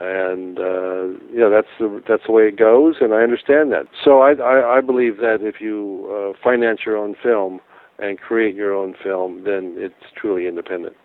And 0.00 0.58
uh, 0.58 1.18
you 1.30 1.38
know 1.38 1.50
that's 1.50 1.68
the 1.78 2.02
that's 2.08 2.22
the 2.26 2.32
way 2.32 2.44
it 2.48 2.56
goes, 2.56 2.96
and 3.00 3.12
I 3.12 3.22
understand 3.22 3.70
that. 3.72 3.86
So 4.02 4.20
I 4.20 4.32
I, 4.32 4.78
I 4.78 4.80
believe 4.80 5.18
that 5.18 5.38
if 5.42 5.60
you 5.60 6.08
uh, 6.10 6.38
finance 6.42 6.80
your 6.86 6.96
own 6.96 7.14
film 7.22 7.60
and 7.98 8.18
create 8.18 8.54
your 8.54 8.74
own 8.74 8.94
film, 9.02 9.44
then 9.44 9.74
it's 9.76 9.94
truly 10.16 10.46
independent. 10.46 10.96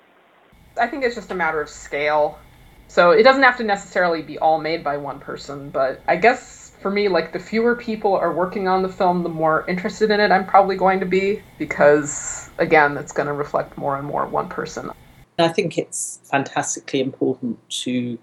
I 0.79 0.87
think 0.87 1.03
it's 1.03 1.15
just 1.15 1.31
a 1.31 1.35
matter 1.35 1.61
of 1.61 1.69
scale. 1.69 2.39
So 2.87 3.11
it 3.11 3.23
doesn't 3.23 3.43
have 3.43 3.57
to 3.57 3.63
necessarily 3.63 4.21
be 4.21 4.39
all 4.39 4.59
made 4.61 4.83
by 4.83 4.97
one 4.97 5.19
person, 5.19 5.69
but 5.69 6.01
I 6.07 6.15
guess 6.15 6.71
for 6.79 6.89
me, 6.89 7.09
like 7.09 7.33
the 7.33 7.39
fewer 7.39 7.75
people 7.75 8.15
are 8.15 8.33
working 8.33 8.67
on 8.67 8.81
the 8.83 8.89
film, 8.89 9.23
the 9.23 9.29
more 9.29 9.65
interested 9.67 10.09
in 10.11 10.19
it 10.19 10.31
I'm 10.31 10.45
probably 10.45 10.77
going 10.77 11.01
to 11.01 11.05
be 11.05 11.41
because, 11.57 12.49
again, 12.57 12.97
it's 12.97 13.11
going 13.11 13.27
to 13.27 13.33
reflect 13.33 13.77
more 13.77 13.97
and 13.97 14.07
more 14.07 14.25
one 14.27 14.47
person. 14.47 14.91
I 15.39 15.49
think 15.49 15.77
it's 15.77 16.19
fantastically 16.23 16.99
important 16.99 17.57
to 17.83 18.17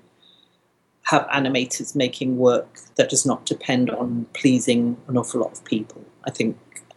have 1.04 1.26
animators 1.28 1.94
making 1.94 2.38
work 2.38 2.78
that 2.96 3.10
does 3.10 3.26
not 3.26 3.44
depend 3.46 3.90
on 3.90 4.26
pleasing 4.32 4.96
an 5.06 5.18
awful 5.18 5.40
lot 5.40 5.52
of 5.52 5.64
people. 5.64 6.02
I 6.26 6.30
think 6.30 6.56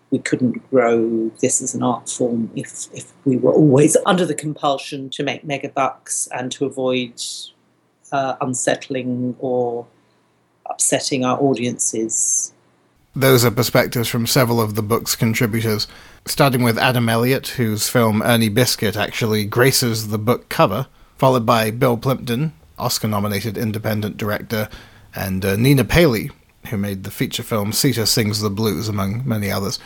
we 0.10 0.20
couldn't 0.20 0.70
grow 0.70 1.30
this 1.42 1.62
as 1.62 1.76
an 1.76 1.84
art 1.84 2.10
form 2.10 2.50
if, 2.56 2.88
if 2.94 3.12
we 3.26 3.38
were 3.38 3.54
always 3.54 3.98
under 4.06 4.26
the 4.26 4.34
compulsion 4.34 5.10
to 5.12 5.24
make 5.24 5.44
megabucks 5.44 6.30
and 6.32 6.52
to 6.54 6.66
avoid 6.66 7.22
uh, 8.12 8.36
unsettling 8.40 9.36
or 9.40 9.86
upsetting 10.70 11.26
our 11.26 11.40
audiences. 11.40 12.54
Those 13.18 13.44
are 13.44 13.50
perspectives 13.50 14.08
from 14.08 14.28
several 14.28 14.62
of 14.62 14.76
the 14.76 14.84
book's 14.84 15.16
contributors, 15.16 15.88
starting 16.28 16.62
with 16.62 16.78
Adam 16.78 17.10
Elliott, 17.10 17.48
whose 17.48 17.90
film 17.90 18.22
Ernie 18.22 18.48
Biscuit 18.48 18.96
actually 18.96 19.44
graces 19.44 20.10
the 20.10 20.20
book 20.20 20.50
cover, 20.50 20.86
followed 21.18 21.44
by 21.44 21.72
Bill 21.72 21.98
Plympton, 21.98 22.54
Oscar 22.78 23.08
nominated 23.08 23.58
independent 23.58 24.18
director, 24.18 24.70
and 25.16 25.44
uh, 25.44 25.56
Nina 25.56 25.84
Paley, 25.84 26.30
who 26.68 26.78
made 26.78 27.04
the 27.04 27.10
feature 27.10 27.42
film 27.42 27.74
Sita 27.74 28.06
Sings 28.06 28.40
the 28.40 28.52
Blues, 28.52 28.88
among 28.88 29.28
many 29.28 29.50
others, 29.50 29.80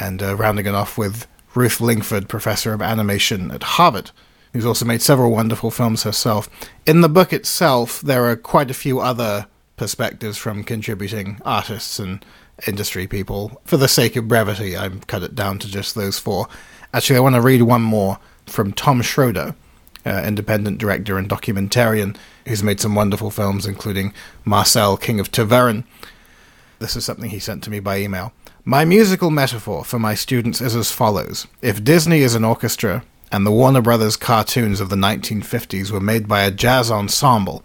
and 0.00 0.22
uh, 0.22 0.34
rounding 0.34 0.64
it 0.64 0.74
off 0.74 0.96
with 0.96 1.26
Ruth 1.54 1.82
Lingford, 1.82 2.26
professor 2.26 2.72
of 2.72 2.80
animation 2.80 3.50
at 3.50 3.64
Harvard, 3.64 4.12
who's 4.54 4.64
also 4.64 4.86
made 4.86 5.02
several 5.02 5.30
wonderful 5.30 5.70
films 5.70 6.04
herself. 6.04 6.48
In 6.86 7.02
the 7.02 7.10
book 7.10 7.34
itself, 7.34 8.00
there 8.00 8.24
are 8.30 8.36
quite 8.36 8.70
a 8.70 8.74
few 8.74 8.98
other 8.98 9.46
perspectives 9.76 10.38
from 10.38 10.64
contributing 10.64 11.38
artists 11.44 11.98
and 11.98 12.24
industry 12.66 13.06
people. 13.06 13.60
For 13.64 13.76
the 13.76 13.88
sake 13.88 14.16
of 14.16 14.28
brevity, 14.28 14.76
I've 14.76 15.06
cut 15.06 15.22
it 15.22 15.34
down 15.34 15.58
to 15.60 15.70
just 15.70 15.94
those 15.94 16.18
four. 16.18 16.48
Actually, 16.92 17.16
I 17.18 17.20
want 17.20 17.34
to 17.34 17.40
read 17.40 17.62
one 17.62 17.82
more 17.82 18.18
from 18.46 18.72
Tom 18.72 19.02
Schroeder, 19.02 19.54
uh, 20.06 20.22
independent 20.24 20.78
director 20.78 21.18
and 21.18 21.28
documentarian, 21.28 22.16
who's 22.46 22.62
made 22.62 22.80
some 22.80 22.94
wonderful 22.94 23.30
films, 23.30 23.66
including 23.66 24.12
Marcel, 24.44 24.96
King 24.96 25.20
of 25.20 25.30
Tervuren. 25.30 25.84
This 26.78 26.96
is 26.96 27.04
something 27.04 27.30
he 27.30 27.38
sent 27.38 27.62
to 27.64 27.70
me 27.70 27.80
by 27.80 27.98
email. 27.98 28.32
My 28.64 28.84
musical 28.84 29.30
metaphor 29.30 29.84
for 29.84 29.98
my 29.98 30.14
students 30.14 30.60
is 30.60 30.76
as 30.76 30.92
follows 30.92 31.46
If 31.62 31.84
Disney 31.84 32.20
is 32.20 32.34
an 32.34 32.44
orchestra, 32.44 33.04
and 33.30 33.44
the 33.44 33.50
Warner 33.50 33.82
Brothers 33.82 34.16
cartoons 34.16 34.80
of 34.80 34.88
the 34.88 34.96
1950s 34.96 35.90
were 35.90 36.00
made 36.00 36.28
by 36.28 36.42
a 36.42 36.50
jazz 36.50 36.90
ensemble, 36.90 37.62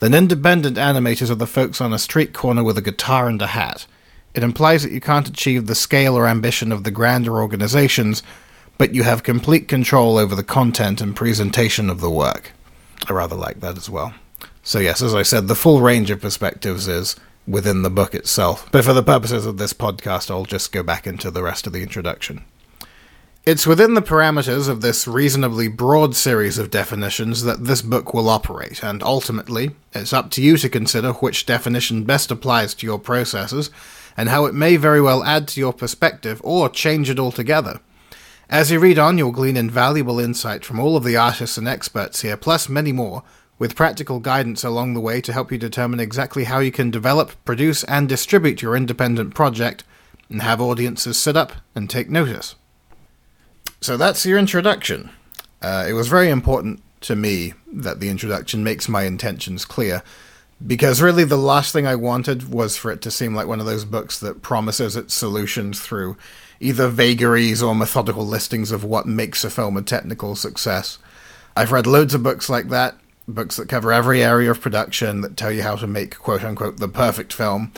then 0.00 0.14
independent 0.14 0.76
animators 0.76 1.30
are 1.30 1.36
the 1.36 1.46
folks 1.46 1.80
on 1.80 1.92
a 1.92 1.98
street 1.98 2.32
corner 2.32 2.62
with 2.62 2.78
a 2.78 2.82
guitar 2.82 3.28
and 3.28 3.40
a 3.42 3.48
hat. 3.48 3.86
It 4.34 4.42
implies 4.42 4.82
that 4.82 4.92
you 4.92 5.00
can't 5.00 5.28
achieve 5.28 5.66
the 5.66 5.74
scale 5.74 6.16
or 6.16 6.26
ambition 6.26 6.72
of 6.72 6.84
the 6.84 6.90
grander 6.90 7.40
organizations, 7.40 8.22
but 8.78 8.94
you 8.94 9.02
have 9.02 9.22
complete 9.22 9.68
control 9.68 10.16
over 10.16 10.34
the 10.34 10.42
content 10.42 11.00
and 11.00 11.14
presentation 11.14 11.90
of 11.90 12.00
the 12.00 12.10
work. 12.10 12.52
I 13.08 13.12
rather 13.12 13.36
like 13.36 13.60
that 13.60 13.76
as 13.76 13.90
well. 13.90 14.14
So, 14.62 14.78
yes, 14.78 15.02
as 15.02 15.14
I 15.14 15.22
said, 15.22 15.48
the 15.48 15.54
full 15.54 15.80
range 15.80 16.10
of 16.10 16.20
perspectives 16.20 16.88
is 16.88 17.16
within 17.46 17.82
the 17.82 17.90
book 17.90 18.14
itself. 18.14 18.68
But 18.70 18.84
for 18.84 18.92
the 18.92 19.02
purposes 19.02 19.44
of 19.44 19.58
this 19.58 19.72
podcast, 19.72 20.30
I'll 20.30 20.44
just 20.44 20.72
go 20.72 20.82
back 20.82 21.06
into 21.06 21.30
the 21.30 21.42
rest 21.42 21.66
of 21.66 21.72
the 21.72 21.82
introduction. 21.82 22.44
It's 23.44 23.66
within 23.66 23.94
the 23.94 24.02
parameters 24.02 24.68
of 24.68 24.82
this 24.82 25.08
reasonably 25.08 25.66
broad 25.66 26.14
series 26.14 26.58
of 26.58 26.70
definitions 26.70 27.42
that 27.42 27.64
this 27.64 27.82
book 27.82 28.14
will 28.14 28.28
operate, 28.28 28.84
and 28.84 29.02
ultimately, 29.02 29.72
it's 29.92 30.12
up 30.12 30.30
to 30.32 30.42
you 30.42 30.56
to 30.58 30.68
consider 30.68 31.12
which 31.14 31.44
definition 31.44 32.04
best 32.04 32.30
applies 32.30 32.72
to 32.74 32.86
your 32.86 33.00
processes, 33.00 33.68
and 34.16 34.28
how 34.28 34.44
it 34.46 34.54
may 34.54 34.76
very 34.76 35.00
well 35.00 35.24
add 35.24 35.48
to 35.48 35.60
your 35.60 35.72
perspective 35.72 36.40
or 36.44 36.68
change 36.68 37.08
it 37.10 37.18
altogether. 37.18 37.80
As 38.48 38.70
you 38.70 38.78
read 38.78 38.98
on, 38.98 39.16
you'll 39.16 39.32
glean 39.32 39.56
invaluable 39.56 40.20
insight 40.20 40.64
from 40.64 40.78
all 40.78 40.96
of 40.96 41.04
the 41.04 41.16
artists 41.16 41.56
and 41.56 41.66
experts 41.66 42.20
here, 42.20 42.36
plus 42.36 42.68
many 42.68 42.92
more, 42.92 43.22
with 43.58 43.76
practical 43.76 44.20
guidance 44.20 44.64
along 44.64 44.92
the 44.92 45.00
way 45.00 45.20
to 45.20 45.32
help 45.32 45.50
you 45.50 45.56
determine 45.56 46.00
exactly 46.00 46.44
how 46.44 46.58
you 46.58 46.72
can 46.72 46.90
develop, 46.90 47.32
produce, 47.44 47.84
and 47.84 48.08
distribute 48.08 48.60
your 48.60 48.76
independent 48.76 49.34
project, 49.34 49.84
and 50.28 50.42
have 50.42 50.60
audiences 50.60 51.18
sit 51.18 51.36
up 51.36 51.52
and 51.74 51.88
take 51.88 52.10
notice. 52.10 52.56
So 53.80 53.96
that's 53.96 54.26
your 54.26 54.38
introduction. 54.38 55.10
Uh, 55.62 55.86
it 55.88 55.92
was 55.92 56.08
very 56.08 56.28
important 56.28 56.82
to 57.02 57.16
me 57.16 57.54
that 57.72 58.00
the 58.00 58.08
introduction 58.08 58.64
makes 58.64 58.88
my 58.88 59.04
intentions 59.04 59.64
clear, 59.64 60.02
because 60.66 61.02
really 61.02 61.24
the 61.24 61.36
last 61.36 61.72
thing 61.72 61.86
I 61.86 61.96
wanted 61.96 62.52
was 62.52 62.76
for 62.76 62.90
it 62.90 63.00
to 63.02 63.10
seem 63.10 63.34
like 63.34 63.46
one 63.46 63.60
of 63.60 63.66
those 63.66 63.84
books 63.84 64.18
that 64.20 64.42
promises 64.42 64.96
its 64.96 65.14
solutions 65.14 65.80
through 65.80 66.16
either 66.60 66.88
vagaries 66.88 67.62
or 67.62 67.74
methodical 67.74 68.26
listings 68.26 68.70
of 68.70 68.84
what 68.84 69.06
makes 69.06 69.44
a 69.44 69.50
film 69.50 69.76
a 69.76 69.82
technical 69.82 70.36
success. 70.36 70.98
I've 71.56 71.72
read 71.72 71.86
loads 71.86 72.14
of 72.14 72.22
books 72.22 72.48
like 72.48 72.68
that, 72.68 72.96
books 73.26 73.56
that 73.56 73.68
cover 73.68 73.92
every 73.92 74.22
area 74.22 74.50
of 74.50 74.60
production 74.60 75.20
that 75.22 75.36
tell 75.36 75.50
you 75.52 75.62
how 75.62 75.76
to 75.76 75.86
make 75.86 76.18
quote 76.18 76.44
unquote 76.44 76.78
the 76.78 76.88
perfect 76.88 77.32
film. 77.32 77.72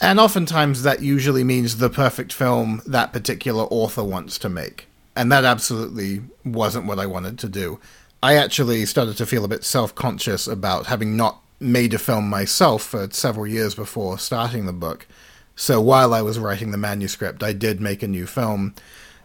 And 0.00 0.20
oftentimes 0.20 0.82
that 0.82 1.02
usually 1.02 1.42
means 1.42 1.78
the 1.78 1.90
perfect 1.90 2.32
film 2.32 2.82
that 2.86 3.12
particular 3.12 3.64
author 3.64 4.04
wants 4.04 4.38
to 4.38 4.48
make 4.48 4.86
and 5.16 5.32
that 5.32 5.44
absolutely 5.44 6.20
wasn't 6.44 6.86
what 6.86 7.00
I 7.00 7.06
wanted 7.06 7.38
to 7.40 7.48
do. 7.48 7.80
I 8.22 8.34
actually 8.34 8.84
started 8.84 9.16
to 9.16 9.26
feel 9.26 9.44
a 9.44 9.48
bit 9.48 9.64
self 9.64 9.94
conscious 9.94 10.46
about 10.46 10.86
having 10.86 11.16
not 11.16 11.40
made 11.58 11.94
a 11.94 11.98
film 11.98 12.28
myself 12.28 12.82
for 12.82 13.08
several 13.10 13.46
years 13.46 13.74
before 13.74 14.18
starting 14.18 14.66
the 14.66 14.72
book. 14.72 15.06
So 15.54 15.80
while 15.80 16.12
I 16.12 16.22
was 16.22 16.38
writing 16.38 16.70
the 16.70 16.76
manuscript, 16.78 17.42
I 17.42 17.52
did 17.52 17.80
make 17.80 18.02
a 18.02 18.08
new 18.08 18.26
film 18.26 18.74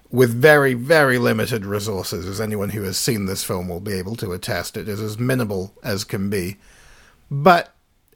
with 0.10 0.34
very, 0.34 0.74
very 0.74 1.18
limited 1.18 1.66
resources, 1.66 2.26
as 2.26 2.42
anyone 2.42 2.70
who 2.70 2.84
has 2.84 2.98
seen 2.98 3.26
this 3.26 3.44
film 3.44 3.68
will 3.68 3.80
be 3.80 3.94
able 3.94 4.16
to 4.18 4.34
attest. 4.34 4.78
It 4.78 4.88
is 4.88 5.02
as 5.02 5.20
minimal 5.20 5.74
as 5.84 6.04
can 6.04 6.30
be. 6.30 6.58
But 7.30 7.74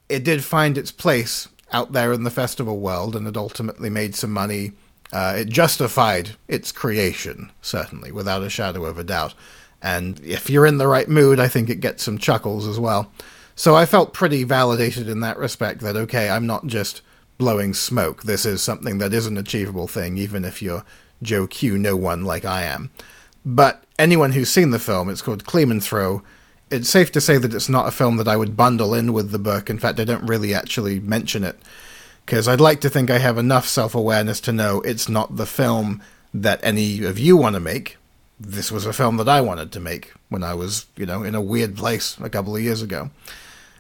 it 0.09 0.23
did 0.23 0.43
find 0.43 0.77
its 0.77 0.91
place 0.91 1.47
out 1.71 1.93
there 1.93 2.13
in 2.13 2.23
the 2.23 2.31
festival 2.31 2.79
world, 2.79 3.15
and 3.15 3.27
it 3.27 3.37
ultimately 3.37 3.89
made 3.89 4.15
some 4.15 4.31
money 4.31 4.73
uh, 5.11 5.35
it 5.37 5.49
justified 5.49 6.31
its 6.47 6.71
creation, 6.71 7.51
certainly, 7.61 8.11
without 8.11 8.43
a 8.43 8.49
shadow 8.49 8.85
of 8.85 8.97
a 8.97 9.03
doubt. 9.03 9.33
And 9.81 10.19
if 10.25 10.49
you're 10.49 10.65
in 10.65 10.77
the 10.77 10.87
right 10.87 11.07
mood, 11.07 11.39
I 11.39 11.47
think 11.47 11.69
it 11.69 11.79
gets 11.79 12.03
some 12.03 12.17
chuckles 12.17 12.67
as 12.67 12.79
well. 12.79 13.11
So 13.55 13.75
I 13.75 13.85
felt 13.85 14.13
pretty 14.13 14.43
validated 14.43 15.07
in 15.07 15.21
that 15.21 15.37
respect 15.37 15.79
that, 15.81 15.95
okay, 15.95 16.29
I'm 16.29 16.45
not 16.45 16.67
just 16.67 17.01
blowing 17.37 17.73
smoke. 17.73 18.23
This 18.23 18.45
is 18.45 18.61
something 18.61 18.97
that 18.97 19.13
is 19.13 19.27
an 19.27 19.37
achievable 19.37 19.87
thing, 19.87 20.17
even 20.17 20.43
if 20.43 20.61
you're 20.61 20.83
Joe 21.21 21.47
Q, 21.47 21.77
no 21.77 21.95
one 21.95 22.25
like 22.25 22.43
I 22.43 22.63
am. 22.63 22.91
But 23.45 23.83
anyone 23.97 24.33
who's 24.33 24.49
seen 24.49 24.71
the 24.71 24.79
film, 24.79 25.09
it's 25.09 25.21
called 25.21 25.45
Kleeman 25.45 25.79
Throw. 25.79 26.21
It's 26.69 26.89
safe 26.89 27.11
to 27.13 27.21
say 27.21 27.37
that 27.37 27.53
it's 27.53 27.69
not 27.69 27.87
a 27.87 27.91
film 27.91 28.17
that 28.17 28.27
I 28.27 28.35
would 28.35 28.57
bundle 28.57 28.93
in 28.93 29.13
with 29.13 29.31
the 29.31 29.39
book. 29.39 29.69
In 29.69 29.79
fact, 29.79 29.99
I 29.99 30.03
don't 30.03 30.27
really 30.27 30.53
actually 30.53 30.99
mention 30.99 31.43
it 31.43 31.57
because 32.25 32.47
I'd 32.47 32.59
like 32.59 32.81
to 32.81 32.89
think 32.89 33.09
I 33.09 33.19
have 33.19 33.37
enough 33.37 33.67
self 33.67 33.95
awareness 33.95 34.41
to 34.41 34.51
know 34.51 34.81
it's 34.81 35.07
not 35.07 35.37
the 35.37 35.45
film 35.45 36.01
that 36.33 36.59
any 36.63 37.03
of 37.03 37.19
you 37.19 37.37
want 37.37 37.53
to 37.53 37.59
make. 37.59 37.97
This 38.37 38.71
was 38.71 38.85
a 38.85 38.91
film 38.91 39.15
that 39.17 39.29
I 39.29 39.39
wanted 39.39 39.71
to 39.71 39.79
make 39.79 40.11
when 40.27 40.43
I 40.43 40.53
was, 40.55 40.87
you 40.97 41.05
know, 41.05 41.23
in 41.23 41.35
a 41.35 41.41
weird 41.41 41.77
place 41.77 42.17
a 42.19 42.29
couple 42.29 42.55
of 42.55 42.61
years 42.61 42.81
ago. 42.81 43.11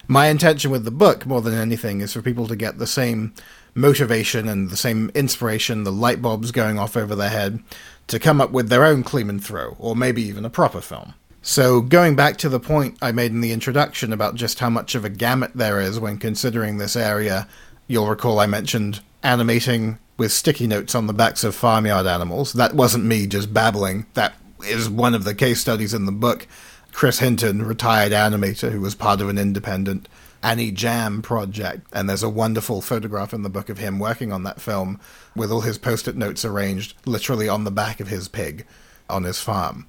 My 0.07 0.27
intention 0.27 0.71
with 0.71 0.85
the 0.85 0.91
book, 0.91 1.25
more 1.25 1.41
than 1.41 1.53
anything, 1.53 2.01
is 2.01 2.13
for 2.13 2.21
people 2.21 2.47
to 2.47 2.55
get 2.55 2.77
the 2.77 2.87
same 2.87 3.33
motivation 3.73 4.47
and 4.47 4.69
the 4.69 4.77
same 4.77 5.11
inspiration, 5.13 5.83
the 5.83 5.91
light 5.91 6.21
bulbs 6.21 6.51
going 6.51 6.79
off 6.79 6.95
over 6.95 7.15
their 7.15 7.29
head, 7.29 7.59
to 8.07 8.19
come 8.19 8.39
up 8.39 8.51
with 8.51 8.69
their 8.69 8.85
own 8.85 9.03
Kleeman 9.03 9.39
throw, 9.39 9.75
or 9.79 9.95
maybe 9.95 10.21
even 10.21 10.45
a 10.45 10.49
proper 10.49 10.81
film. 10.81 11.13
So, 11.41 11.81
going 11.81 12.15
back 12.15 12.37
to 12.37 12.49
the 12.49 12.59
point 12.59 12.97
I 13.01 13.11
made 13.11 13.31
in 13.31 13.41
the 13.41 13.51
introduction 13.51 14.11
about 14.11 14.35
just 14.35 14.59
how 14.59 14.69
much 14.69 14.95
of 14.95 15.05
a 15.05 15.09
gamut 15.09 15.51
there 15.53 15.79
is 15.79 15.99
when 15.99 16.17
considering 16.17 16.77
this 16.77 16.95
area 16.95 17.47
You'll 17.87 18.07
recall 18.07 18.39
I 18.39 18.47
mentioned 18.47 19.01
animating 19.21 19.99
with 20.17 20.31
sticky 20.31 20.65
notes 20.65 20.95
on 20.95 21.07
the 21.07 21.13
backs 21.13 21.43
of 21.43 21.53
farmyard 21.53 22.07
animals. 22.07 22.53
That 22.53 22.73
wasn't 22.73 23.05
me 23.05 23.27
just 23.27 23.53
babbling. 23.53 24.07
That 24.15 24.33
is 24.65 24.89
one 24.89 25.13
of 25.13 25.23
the 25.23 25.35
case 25.35 25.61
studies 25.61 25.93
in 25.93 26.05
the 26.05 26.11
book. 26.11 26.47
Chris 26.95 27.19
Hinton, 27.19 27.61
retired 27.61 28.13
animator 28.13 28.71
who 28.71 28.79
was 28.79 28.95
part 28.95 29.19
of 29.19 29.27
an 29.27 29.37
independent 29.37 30.07
Annie 30.41 30.71
Jam 30.71 31.21
project, 31.21 31.85
and 31.91 32.07
there's 32.07 32.23
a 32.23 32.29
wonderful 32.29 32.81
photograph 32.81 33.33
in 33.33 33.43
the 33.43 33.49
book 33.49 33.67
of 33.67 33.79
him 33.79 33.99
working 33.99 34.31
on 34.31 34.43
that 34.43 34.61
film 34.61 35.01
with 35.35 35.51
all 35.51 35.59
his 35.59 35.77
post 35.77 36.07
it 36.07 36.15
notes 36.15 36.45
arranged 36.45 36.93
literally 37.05 37.49
on 37.49 37.65
the 37.65 37.69
back 37.69 37.99
of 37.99 38.07
his 38.07 38.29
pig 38.29 38.65
on 39.09 39.23
his 39.23 39.41
farm. 39.41 39.87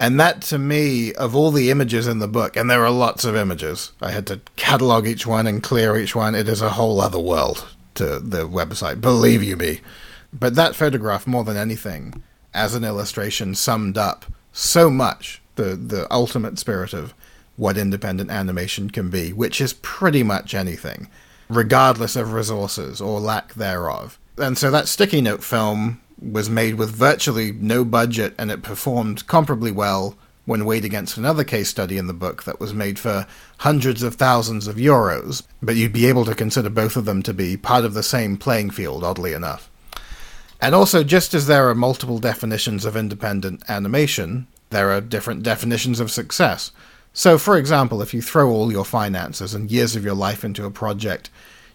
And 0.00 0.18
that 0.18 0.42
to 0.42 0.58
me, 0.58 1.14
of 1.14 1.36
all 1.36 1.52
the 1.52 1.70
images 1.70 2.08
in 2.08 2.18
the 2.18 2.26
book, 2.26 2.56
and 2.56 2.68
there 2.68 2.84
are 2.84 2.90
lots 2.90 3.24
of 3.24 3.36
images, 3.36 3.92
I 4.02 4.10
had 4.10 4.26
to 4.26 4.40
catalog 4.56 5.06
each 5.06 5.28
one 5.28 5.46
and 5.46 5.62
clear 5.62 5.96
each 5.96 6.16
one. 6.16 6.34
It 6.34 6.48
is 6.48 6.62
a 6.62 6.70
whole 6.70 7.00
other 7.00 7.20
world 7.20 7.68
to 7.94 8.18
the 8.18 8.48
website, 8.48 9.00
believe 9.00 9.44
you 9.44 9.56
me. 9.56 9.82
But 10.32 10.56
that 10.56 10.74
photograph, 10.74 11.28
more 11.28 11.44
than 11.44 11.56
anything, 11.56 12.24
as 12.52 12.74
an 12.74 12.82
illustration, 12.82 13.54
summed 13.54 13.96
up 13.96 14.26
so 14.52 14.90
much 14.90 15.40
the, 15.60 15.76
the 15.76 16.12
ultimate 16.12 16.58
spirit 16.58 16.92
of 16.92 17.14
what 17.56 17.76
independent 17.76 18.30
animation 18.30 18.90
can 18.90 19.10
be, 19.10 19.32
which 19.32 19.60
is 19.60 19.74
pretty 19.74 20.22
much 20.22 20.54
anything, 20.54 21.08
regardless 21.48 22.16
of 22.16 22.32
resources 22.32 23.00
or 23.00 23.20
lack 23.20 23.54
thereof. 23.54 24.18
And 24.38 24.56
so 24.56 24.70
that 24.70 24.88
sticky 24.88 25.20
note 25.20 25.44
film 25.44 26.00
was 26.20 26.48
made 26.48 26.74
with 26.74 26.90
virtually 26.90 27.52
no 27.52 27.84
budget 27.84 28.34
and 28.38 28.50
it 28.50 28.62
performed 28.62 29.26
comparably 29.26 29.72
well 29.72 30.16
when 30.46 30.64
weighed 30.64 30.84
against 30.84 31.16
another 31.16 31.44
case 31.44 31.68
study 31.68 31.98
in 31.98 32.06
the 32.06 32.14
book 32.14 32.44
that 32.44 32.58
was 32.58 32.74
made 32.74 32.98
for 32.98 33.26
hundreds 33.58 34.02
of 34.02 34.14
thousands 34.14 34.66
of 34.66 34.76
euros, 34.76 35.42
but 35.62 35.76
you'd 35.76 35.92
be 35.92 36.06
able 36.06 36.24
to 36.24 36.34
consider 36.34 36.70
both 36.70 36.96
of 36.96 37.04
them 37.04 37.22
to 37.22 37.34
be 37.34 37.56
part 37.56 37.84
of 37.84 37.94
the 37.94 38.02
same 38.02 38.36
playing 38.36 38.70
field, 38.70 39.04
oddly 39.04 39.32
enough. 39.32 39.70
And 40.60 40.74
also, 40.74 41.04
just 41.04 41.34
as 41.34 41.46
there 41.46 41.68
are 41.68 41.74
multiple 41.74 42.18
definitions 42.18 42.84
of 42.84 42.96
independent 42.96 43.62
animation, 43.68 44.46
there 44.70 44.90
are 44.90 45.00
different 45.00 45.42
definitions 45.42 46.00
of 46.00 46.10
success. 46.10 46.72
So, 47.12 47.38
for 47.38 47.56
example, 47.58 48.02
if 48.02 48.14
you 48.14 48.22
throw 48.22 48.50
all 48.50 48.70
your 48.70 48.84
finances 48.84 49.54
and 49.54 49.70
years 49.70 49.96
of 49.96 50.04
your 50.04 50.14
life 50.14 50.44
into 50.44 50.64
a 50.64 50.70
project, 50.70 51.28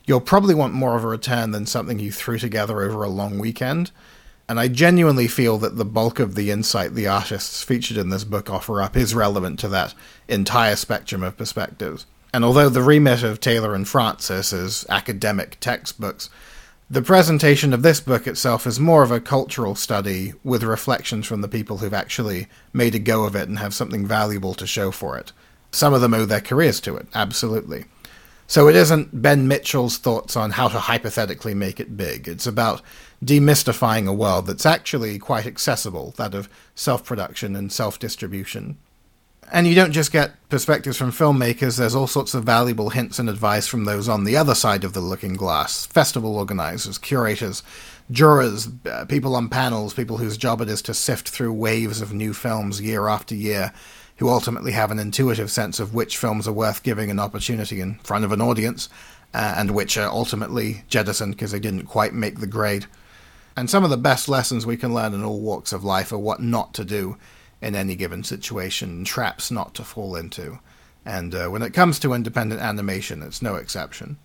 you'll 0.06 0.22
probably 0.22 0.56
want 0.56 0.74
more 0.74 0.96
of 0.96 1.04
a 1.04 1.08
return 1.08 1.52
than 1.52 1.66
something 1.66 2.00
you 2.00 2.12
threw 2.12 2.38
together 2.38 2.82
over 2.82 3.04
a 3.04 3.10
long 3.10 3.38
weekend. 3.38 3.92
And 4.48 4.60
I 4.60 4.68
genuinely 4.68 5.28
feel 5.28 5.58
that 5.58 5.75
the 5.75 5.86
bulk 5.86 6.20
of 6.20 6.36
the 6.36 6.52
insight 6.52 6.94
the 6.94 7.08
artists 7.08 7.64
featured 7.64 7.98
in 7.98 8.10
this 8.10 8.24
book 8.24 8.50
offer 8.50 8.82
up 8.82 8.96
is 8.96 9.16
relevant 9.16 9.60
to 9.60 9.68
that 9.70 9.94
entire 10.28 10.75
spectrum 10.75 11.24
of 11.24 11.36
perspectives. 11.36 12.06
And 12.32 12.46
although 12.46 12.70
the 12.70 12.84
remit 12.84 13.24
of 13.24 13.40
Taylor 13.40 13.74
and 13.74 13.88
Francis 13.88 14.54
is 14.54 14.86
academic 14.90 15.58
textbooks, 15.60 16.30
the 16.89 17.01
presentation 17.01 17.74
of 17.74 17.82
this 17.82 18.00
book 18.00 18.27
itself 18.27 18.68
is 18.68 18.80
more 18.80 19.01
of 19.01 19.10
a 19.10 19.20
cultural 19.20 19.74
study 19.74 20.34
with 20.44 20.63
reflections 20.63 21.25
from 21.25 21.42
the 21.42 21.48
people 21.48 21.80
who've 21.80 21.94
actually 21.94 22.48
made 22.74 22.94
a 22.94 23.00
go 23.00 23.24
of 23.24 23.36
it 23.36 23.50
and 23.50 23.58
have 23.58 23.74
something 23.74 24.06
valuable 24.06 24.54
to 24.54 24.68
show 24.68 24.92
for 24.92 25.18
it. 25.18 25.32
Some 25.72 25.94
of 25.94 26.01
them 26.01 26.13
owe 26.13 26.25
their 26.25 26.42
careers 26.42 26.80
to 26.82 26.96
it, 26.96 27.08
absolutely. 27.15 27.86
So 28.46 28.68
it 28.68 28.75
isn't 28.75 29.24
Ben 29.24 29.48
Mitchell's 29.48 29.98
thoughts 29.98 30.38
on 30.38 30.51
how 30.51 30.68
to 30.68 30.80
hypothetically 30.80 31.56
make 31.56 31.80
it 31.80 31.98
big. 31.98 32.27
It's 32.27 32.46
about 32.46 32.84
demystifying 33.24 34.08
a 34.08 34.13
world 34.13 34.46
that's 34.46 34.68
actually 34.68 35.18
quite 35.18 35.48
accessible, 35.48 36.13
that 36.18 36.36
of 36.36 36.48
self 36.75 37.04
production 37.04 37.56
and 37.56 37.74
self 37.74 37.98
distribution. 37.98 38.77
And 39.52 39.68
you 39.68 39.75
don't 39.75 39.92
just 39.92 40.12
get 40.12 40.34
perspectives 40.50 40.98
from 40.98 41.12
filmmakers, 41.12 41.78
there's 41.78 41.96
all 41.96 42.08
sorts 42.08 42.34
of 42.34 42.44
valuable 42.44 42.90
hints 42.90 43.20
and 43.20 43.30
advice 43.30 43.68
from 43.68 43.86
those 43.86 44.10
on 44.10 44.24
the 44.24 44.36
other 44.36 44.56
side 44.56 44.84
of 44.84 44.94
the 44.94 45.02
looking 45.02 45.34
glass 45.34 45.86
festival 45.86 46.36
organizers, 46.36 46.98
curators, 46.98 47.62
jurors, 48.10 48.68
uh, 48.90 49.06
people 49.06 49.36
on 49.36 49.50
panels, 49.50 49.94
people 49.94 50.18
whose 50.18 50.38
job 50.38 50.62
it 50.62 50.70
is 50.70 50.82
to 50.84 50.94
sift 50.94 51.30
through 51.30 51.54
waves 51.54 52.02
of 52.02 52.12
new 52.12 52.34
films 52.34 52.82
year 52.82 53.08
after 53.08 53.36
year, 53.36 53.72
who 54.18 54.30
ultimately 54.30 54.72
have 54.72 54.92
an 54.92 55.00
intuitive 55.00 55.52
sense 55.52 55.80
of 55.80 55.94
which 55.94 56.18
films 56.18 56.48
are 56.48 56.54
worth 56.54 56.84
giving 56.84 57.12
an 57.12 57.20
opportunity 57.20 57.82
in 57.82 57.96
front 58.00 58.25
of 58.25 58.32
an 58.32 58.42
audience, 58.42 58.90
uh, 59.34 59.56
and 59.58 59.72
which 59.72 59.98
are 59.98 60.10
ultimately 60.10 60.84
jettisoned 60.88 61.36
because 61.36 61.52
they 61.52 61.60
didn't 61.60 61.86
quite 61.86 62.14
make 62.14 62.40
the 62.40 62.48
grade. 62.48 62.88
And 63.58 63.70
some 63.70 63.84
of 63.84 63.90
the 63.90 63.98
best 63.98 64.28
lessons 64.28 64.66
we 64.66 64.78
can 64.78 64.94
learn 64.94 65.14
in 65.14 65.24
all 65.24 65.40
walks 65.40 65.72
of 65.72 65.84
life 65.84 66.12
are 66.12 66.18
what 66.18 66.42
not 66.42 66.74
to 66.74 66.84
do 66.84 67.18
in 67.65 67.75
any 67.75 67.95
given 67.95 68.24
situation, 68.24 69.03
traps 69.03 69.50
not 69.50 69.74
to 69.74 69.84
fall 69.84 70.15
into. 70.15 70.60
And 71.03 71.34
uh, 71.34 71.48
when 71.48 71.63
it 71.63 71.74
comes 71.74 72.00
to 72.00 72.13
independent 72.13 72.62
animation, 72.62 73.24
it's 73.24 73.41
no 73.41 73.55
exception. 73.55 74.17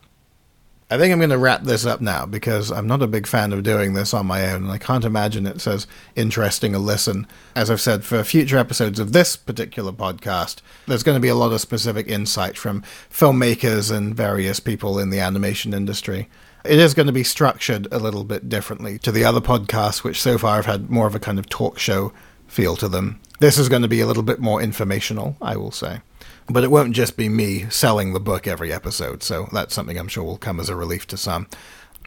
I 0.93 0.99
think 0.99 1.13
I'm 1.13 1.21
going 1.21 1.31
to 1.31 1.39
wrap 1.39 1.63
this 1.63 1.87
up 1.87 2.01
now 2.01 2.27
because 2.27 2.71
I'm 2.71 2.87
not 2.87 3.01
a 3.01 3.07
big 3.07 3.27
fan 3.27 3.53
of 3.53 3.63
doing 3.63 3.95
this 3.95 4.13
on 4.13 4.27
my 4.27 4.51
own, 4.51 4.65
and 4.65 4.73
I 4.73 4.77
can't 4.79 5.05
imagine 5.05 5.47
it's 5.47 5.67
as 5.67 5.87
interesting 6.17 6.75
a 6.75 6.79
listen. 6.79 7.27
As 7.55 7.71
I've 7.71 7.81
said, 7.81 8.05
for 8.05 8.25
future 8.25 8.59
episodes 8.59 8.99
of 8.99 9.13
this 9.13 9.37
particular 9.37 9.93
podcast, 9.93 10.63
there's 10.87 11.05
going 11.05 11.17
to 11.17 11.21
be 11.21 11.29
a 11.29 11.35
lot 11.35 11.53
of 11.53 11.61
specific 11.61 12.09
insight 12.09 12.59
from 12.59 12.83
filmmakers 13.09 13.95
and 13.95 14.15
various 14.15 14.61
people 14.61 14.99
in 14.99 15.11
the 15.11 15.21
animation 15.21 15.73
industry. 15.73 16.29
It 16.65 16.79
is 16.79 16.93
going 16.93 17.07
to 17.07 17.13
be 17.13 17.25
structured 17.25 17.87
a 17.91 17.99
little 17.99 18.25
bit 18.25 18.49
differently 18.49 18.99
to 18.99 19.13
the 19.13 19.25
other 19.25 19.41
podcasts, 19.41 20.03
which 20.03 20.21
so 20.21 20.37
far 20.37 20.57
have 20.57 20.67
had 20.67 20.91
more 20.91 21.07
of 21.07 21.15
a 21.15 21.21
kind 21.21 21.39
of 21.39 21.49
talk 21.49 21.79
show 21.79 22.13
feel 22.49 22.77
to 22.77 22.89
them. 22.89 23.21
This 23.41 23.57
is 23.57 23.71
going 23.71 23.81
to 23.81 23.89
be 23.89 24.03
a 24.03 24.07
little 24.07 24.23
bit 24.23 24.39
more 24.39 24.61
informational, 24.61 25.35
I 25.41 25.57
will 25.57 25.71
say. 25.71 26.03
But 26.47 26.63
it 26.63 26.71
won't 26.71 26.95
just 26.95 27.17
be 27.17 27.31
me 27.31 27.71
selling 27.71 28.13
the 28.13 28.21
book 28.21 28.47
every 28.47 28.71
episode, 28.71 29.23
so 29.23 29.49
that's 29.51 29.75
something 29.75 29.99
I'm 29.99 30.09
sure 30.09 30.25
will 30.25 30.37
come 30.37 30.61
as 30.61 30.69
a 30.69 30.77
relief 30.77 31.07
to 31.07 31.17
some. 31.17 31.47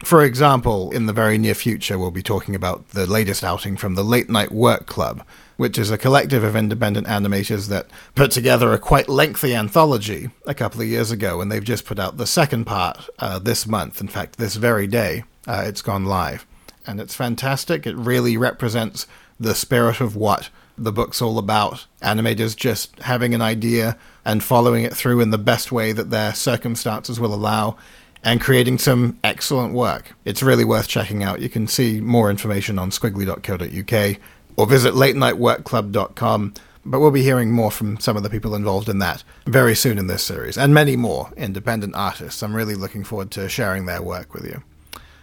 For 0.04 0.22
example, 0.22 0.92
in 0.92 1.06
the 1.06 1.12
very 1.12 1.36
near 1.36 1.54
future, 1.54 1.98
we'll 1.98 2.12
be 2.12 2.22
talking 2.22 2.54
about 2.54 2.90
the 2.90 3.06
latest 3.06 3.42
outing 3.42 3.76
from 3.76 3.96
the 3.96 4.04
Late 4.04 4.30
Night 4.30 4.52
Work 4.52 4.86
Club, 4.86 5.26
which 5.56 5.76
is 5.76 5.90
a 5.90 5.98
collective 5.98 6.44
of 6.44 6.54
independent 6.54 7.08
animators 7.08 7.66
that 7.66 7.88
put 8.14 8.30
together 8.30 8.72
a 8.72 8.78
quite 8.78 9.08
lengthy 9.08 9.56
anthology 9.56 10.30
a 10.46 10.54
couple 10.54 10.82
of 10.82 10.86
years 10.86 11.10
ago, 11.10 11.40
and 11.40 11.50
they've 11.50 11.64
just 11.64 11.84
put 11.84 11.98
out 11.98 12.16
the 12.16 12.28
second 12.28 12.64
part 12.64 13.08
uh, 13.18 13.40
this 13.40 13.66
month. 13.66 14.00
In 14.00 14.06
fact, 14.08 14.36
this 14.36 14.54
very 14.54 14.86
day, 14.86 15.24
uh, 15.48 15.64
it's 15.66 15.82
gone 15.82 16.04
live. 16.04 16.46
And 16.86 17.00
it's 17.00 17.16
fantastic. 17.16 17.88
It 17.88 17.96
really 17.96 18.36
represents 18.36 19.08
the 19.40 19.54
spirit 19.56 20.00
of 20.00 20.14
what 20.14 20.48
the 20.76 20.92
book's 20.92 21.22
all 21.22 21.38
about. 21.38 21.86
Animators 22.02 22.56
just 22.56 22.98
having 23.00 23.34
an 23.34 23.42
idea 23.42 23.96
and 24.24 24.42
following 24.42 24.84
it 24.84 24.94
through 24.94 25.20
in 25.20 25.30
the 25.30 25.38
best 25.38 25.72
way 25.72 25.92
that 25.92 26.10
their 26.10 26.34
circumstances 26.34 27.20
will 27.20 27.34
allow 27.34 27.76
and 28.22 28.40
creating 28.40 28.78
some 28.78 29.18
excellent 29.22 29.74
work. 29.74 30.14
It's 30.24 30.42
really 30.42 30.64
worth 30.64 30.88
checking 30.88 31.22
out. 31.22 31.40
You 31.40 31.48
can 31.48 31.66
see 31.66 32.00
more 32.00 32.30
information 32.30 32.78
on 32.78 32.90
skwigly.co.uk 32.90 34.20
or 34.56 34.66
visit 34.66 34.94
latenightworkclub.com. 34.94 36.54
But 36.86 37.00
we'll 37.00 37.10
be 37.10 37.22
hearing 37.22 37.50
more 37.50 37.70
from 37.70 37.98
some 37.98 38.16
of 38.16 38.22
the 38.22 38.30
people 38.30 38.54
involved 38.54 38.90
in 38.90 38.98
that 38.98 39.24
very 39.46 39.74
soon 39.74 39.96
in 39.96 40.06
this 40.06 40.22
series, 40.22 40.58
and 40.58 40.74
many 40.74 40.96
more 40.96 41.32
independent 41.34 41.94
artists. 41.94 42.42
I'm 42.42 42.54
really 42.54 42.74
looking 42.74 43.04
forward 43.04 43.30
to 43.32 43.48
sharing 43.48 43.86
their 43.86 44.02
work 44.02 44.34
with 44.34 44.44
you. 44.44 44.62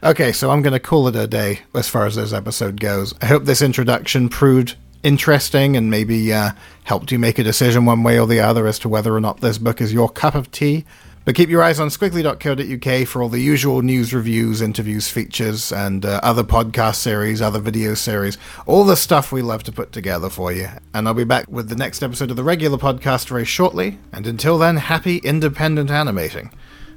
Okay, 0.03 0.31
so 0.31 0.49
I'm 0.49 0.63
going 0.63 0.73
to 0.73 0.79
call 0.79 1.07
it 1.07 1.15
a 1.15 1.27
day 1.27 1.59
as 1.75 1.87
far 1.87 2.07
as 2.07 2.15
this 2.15 2.33
episode 2.33 2.79
goes. 2.79 3.13
I 3.21 3.27
hope 3.27 3.45
this 3.45 3.61
introduction 3.61 4.27
proved 4.27 4.75
interesting 5.03 5.75
and 5.75 5.89
maybe 5.89 6.33
uh, 6.33 6.51
helped 6.83 7.11
you 7.11 7.19
make 7.19 7.39
a 7.39 7.43
decision 7.43 7.85
one 7.85 8.03
way 8.03 8.19
or 8.19 8.27
the 8.27 8.39
other 8.39 8.67
as 8.67 8.79
to 8.79 8.89
whether 8.89 9.15
or 9.15 9.19
not 9.19 9.41
this 9.41 9.57
book 9.57 9.81
is 9.81 9.93
your 9.93 10.09
cup 10.09 10.35
of 10.35 10.51
tea. 10.51 10.85
But 11.23 11.35
keep 11.35 11.49
your 11.49 11.61
eyes 11.61 11.79
on 11.79 11.89
skwigly.co.uk 11.89 13.07
for 13.07 13.21
all 13.21 13.29
the 13.29 13.39
usual 13.39 13.83
news, 13.83 14.11
reviews, 14.11 14.59
interviews, 14.59 15.07
features, 15.07 15.71
and 15.71 16.03
uh, 16.03 16.19
other 16.23 16.43
podcast 16.43 16.95
series, 16.95 17.43
other 17.43 17.59
video 17.59 17.93
series, 17.93 18.39
all 18.65 18.85
the 18.85 18.95
stuff 18.95 19.31
we 19.31 19.43
love 19.43 19.61
to 19.65 19.71
put 19.71 19.91
together 19.91 20.29
for 20.29 20.51
you. 20.51 20.67
And 20.95 21.07
I'll 21.07 21.13
be 21.13 21.23
back 21.23 21.45
with 21.47 21.69
the 21.69 21.75
next 21.75 22.01
episode 22.01 22.31
of 22.31 22.37
the 22.37 22.43
regular 22.43 22.79
podcast 22.79 23.27
very 23.27 23.45
shortly. 23.45 23.99
And 24.11 24.25
until 24.25 24.57
then, 24.57 24.77
happy 24.77 25.17
independent 25.17 25.91
animating. 25.91 26.51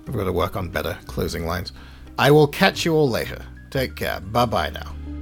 I've 0.06 0.14
got 0.14 0.24
to 0.24 0.32
work 0.32 0.56
on 0.56 0.68
better 0.68 0.98
closing 1.06 1.44
lines. 1.44 1.72
I 2.18 2.30
will 2.30 2.48
catch 2.48 2.86
you 2.86 2.94
all 2.94 3.10
later. 3.10 3.44
Take 3.70 3.94
care. 3.96 4.20
Bye 4.20 4.46
bye 4.46 4.70
now. 4.70 5.13